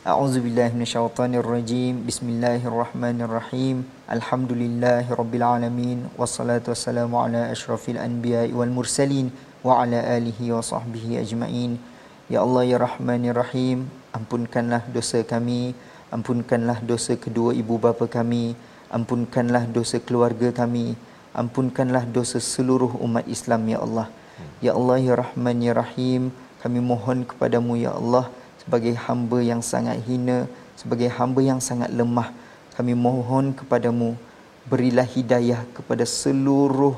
[0.04, 2.04] A'udzubillahi minasyaitonirrajim.
[2.04, 3.88] Bismillahirrahmanirrahim.
[4.12, 9.32] Alhamdulillahirabbil alamin wassalatu wassalamu ala asyrafil anbiya'i wal mursalin
[9.64, 11.80] wa ala alihi wa sahbihi ajmain.
[12.28, 15.72] Ya Allah ya Rahman ya Rahim, ampunkanlah dosa kami,
[16.12, 18.60] ampunkanlah dosa kedua ibu bapa kami,
[18.92, 21.00] ampunkanlah dosa keluarga kami,
[21.32, 24.12] ampunkanlah dosa seluruh umat Islam ya Allah.
[24.60, 28.28] Ya Allah ya Rahman ya Rahim, kami mohon kepadamu ya Allah
[28.64, 30.48] sebagai hamba yang sangat hina
[30.80, 32.32] sebagai hamba yang sangat lemah
[32.74, 34.18] kami mohon kepadamu
[34.66, 36.96] berilah hidayah kepada seluruh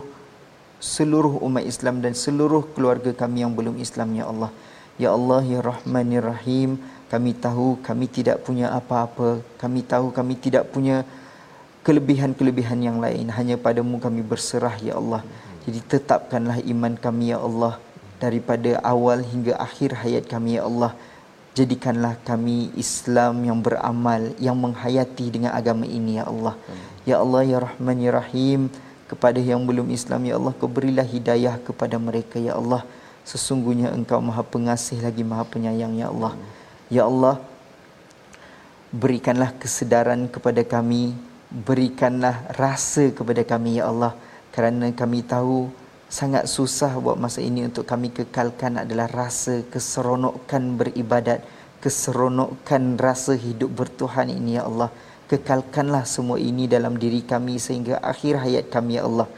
[0.78, 4.52] seluruh umat Islam dan seluruh keluarga kami yang belum Islam ya Allah.
[4.96, 6.80] Ya Allah ya Rahman ya Rahim
[7.12, 11.04] kami tahu kami tidak punya apa-apa kami tahu kami tidak punya
[11.82, 13.28] kelebihan-kelebihan yang lain.
[13.34, 15.22] Hanya padamu kami berserah ya Allah.
[15.66, 17.82] Jadi tetapkanlah iman kami ya Allah
[18.22, 20.94] daripada awal hingga akhir hayat kami ya Allah
[21.56, 26.56] jadikanlah kami Islam yang beramal yang menghayati dengan agama ini ya Allah.
[27.08, 28.68] Ya Allah ya Rahman ya Rahim
[29.08, 32.84] kepada yang belum Islam ya Allah kau berilah hidayah kepada mereka ya Allah.
[33.24, 36.34] Sesungguhnya engkau maha pengasih lagi maha penyayang ya Allah.
[36.92, 37.40] Ya Allah
[38.92, 41.16] berikanlah kesedaran kepada kami
[41.50, 44.12] berikanlah rasa kepada kami ya Allah.
[44.52, 45.72] Kerana kami tahu
[46.06, 51.42] sangat susah buat masa ini untuk kami kekalkan adalah rasa keseronokan beribadat
[51.86, 54.90] keseronokan rasa hidup bertuhan ini ya Allah.
[55.30, 59.30] Kekalkanlah semua ini dalam diri kami sehingga akhir hayat kami ya Allah.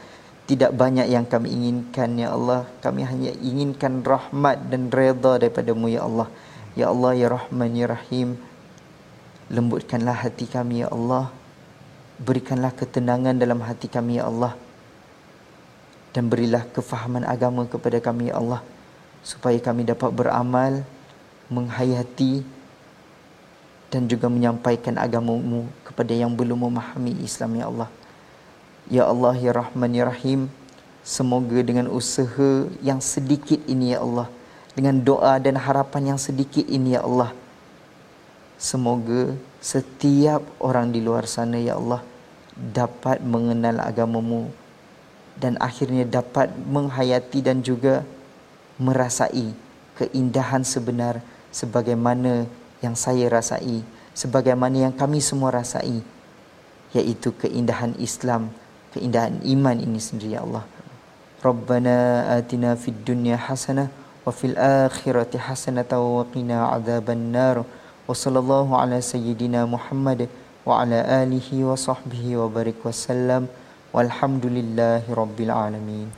[0.48, 2.64] Tidak banyak yang kami inginkan ya Allah.
[2.80, 6.28] Kami hanya inginkan rahmat dan redha daripadamu ya Allah.
[6.72, 8.40] Ya Allah ya Rahman ya Rahim.
[9.52, 11.28] Lembutkanlah hati kami ya Allah.
[12.16, 14.56] Berikanlah ketenangan dalam hati kami ya Allah
[16.16, 18.64] dan berilah kefahaman agama kepada kami ya Allah
[19.20, 20.86] supaya kami dapat beramal
[21.52, 22.44] menghayati
[23.88, 27.90] dan juga menyampaikan agamamu kepada yang belum memahami Islam ya Allah.
[28.88, 30.48] Ya Allah ya Rahman ya Rahim
[31.04, 34.28] semoga dengan usaha yang sedikit ini ya Allah
[34.76, 37.32] dengan doa dan harapan yang sedikit ini ya Allah
[38.60, 42.04] semoga setiap orang di luar sana ya Allah
[42.52, 44.52] dapat mengenal agamamu
[45.38, 48.02] dan akhirnya dapat menghayati dan juga
[48.78, 49.54] merasai
[49.98, 52.46] keindahan sebenar sebagaimana
[52.82, 53.82] yang saya rasai
[54.14, 56.02] sebagaimana yang kami semua rasai
[56.94, 58.50] yaitu keindahan Islam
[58.92, 60.64] keindahan iman ini sendiri ya Allah.
[61.38, 63.92] Rabbana atina fid dunya hasanah
[64.26, 67.62] wa fil akhirati hasanah wa qina adzaban nar.
[68.08, 70.26] Wa sallallahu ala sayyidina Muhammad
[70.64, 73.67] wa ala alihi wa sahbihi wa barik wasallam walhamdulillahi
[75.18, 76.08] rabbil alamin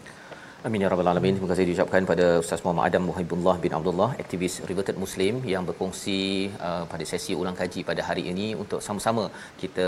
[0.68, 1.34] Amin ya rabbal alamin.
[1.36, 6.18] Terima kasih diucapkan pada Ustaz Muhammad Adam Muhibullah bin Abdullah, aktivis Riveted Muslim yang berkongsi
[6.66, 9.24] uh, pada sesi ulang kaji pada hari ini untuk sama-sama
[9.62, 9.86] kita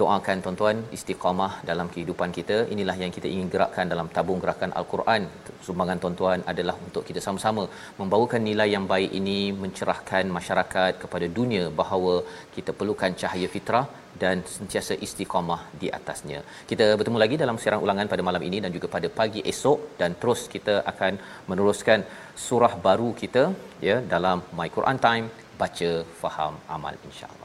[0.00, 2.56] doakan tuan-tuan istiqamah dalam kehidupan kita.
[2.74, 5.30] Inilah yang kita ingin gerakkan dalam tabung gerakan Al-Quran.
[5.68, 7.64] Sumbangan tuan-tuan adalah untuk kita sama-sama
[8.02, 12.16] membawakan nilai yang baik ini mencerahkan masyarakat kepada dunia bahawa
[12.56, 13.86] kita perlukan cahaya fitrah
[14.22, 16.40] dan sentiasa istiqamah di atasnya.
[16.70, 20.12] Kita bertemu lagi dalam siaran ulangan pada malam ini dan juga pada pagi esok dan
[20.22, 21.12] terus kita akan
[21.50, 22.02] meneruskan
[22.46, 23.44] surah baru kita
[23.88, 25.28] ya dalam My Quran Time
[25.60, 25.90] baca
[26.22, 27.39] faham amal insya-Allah.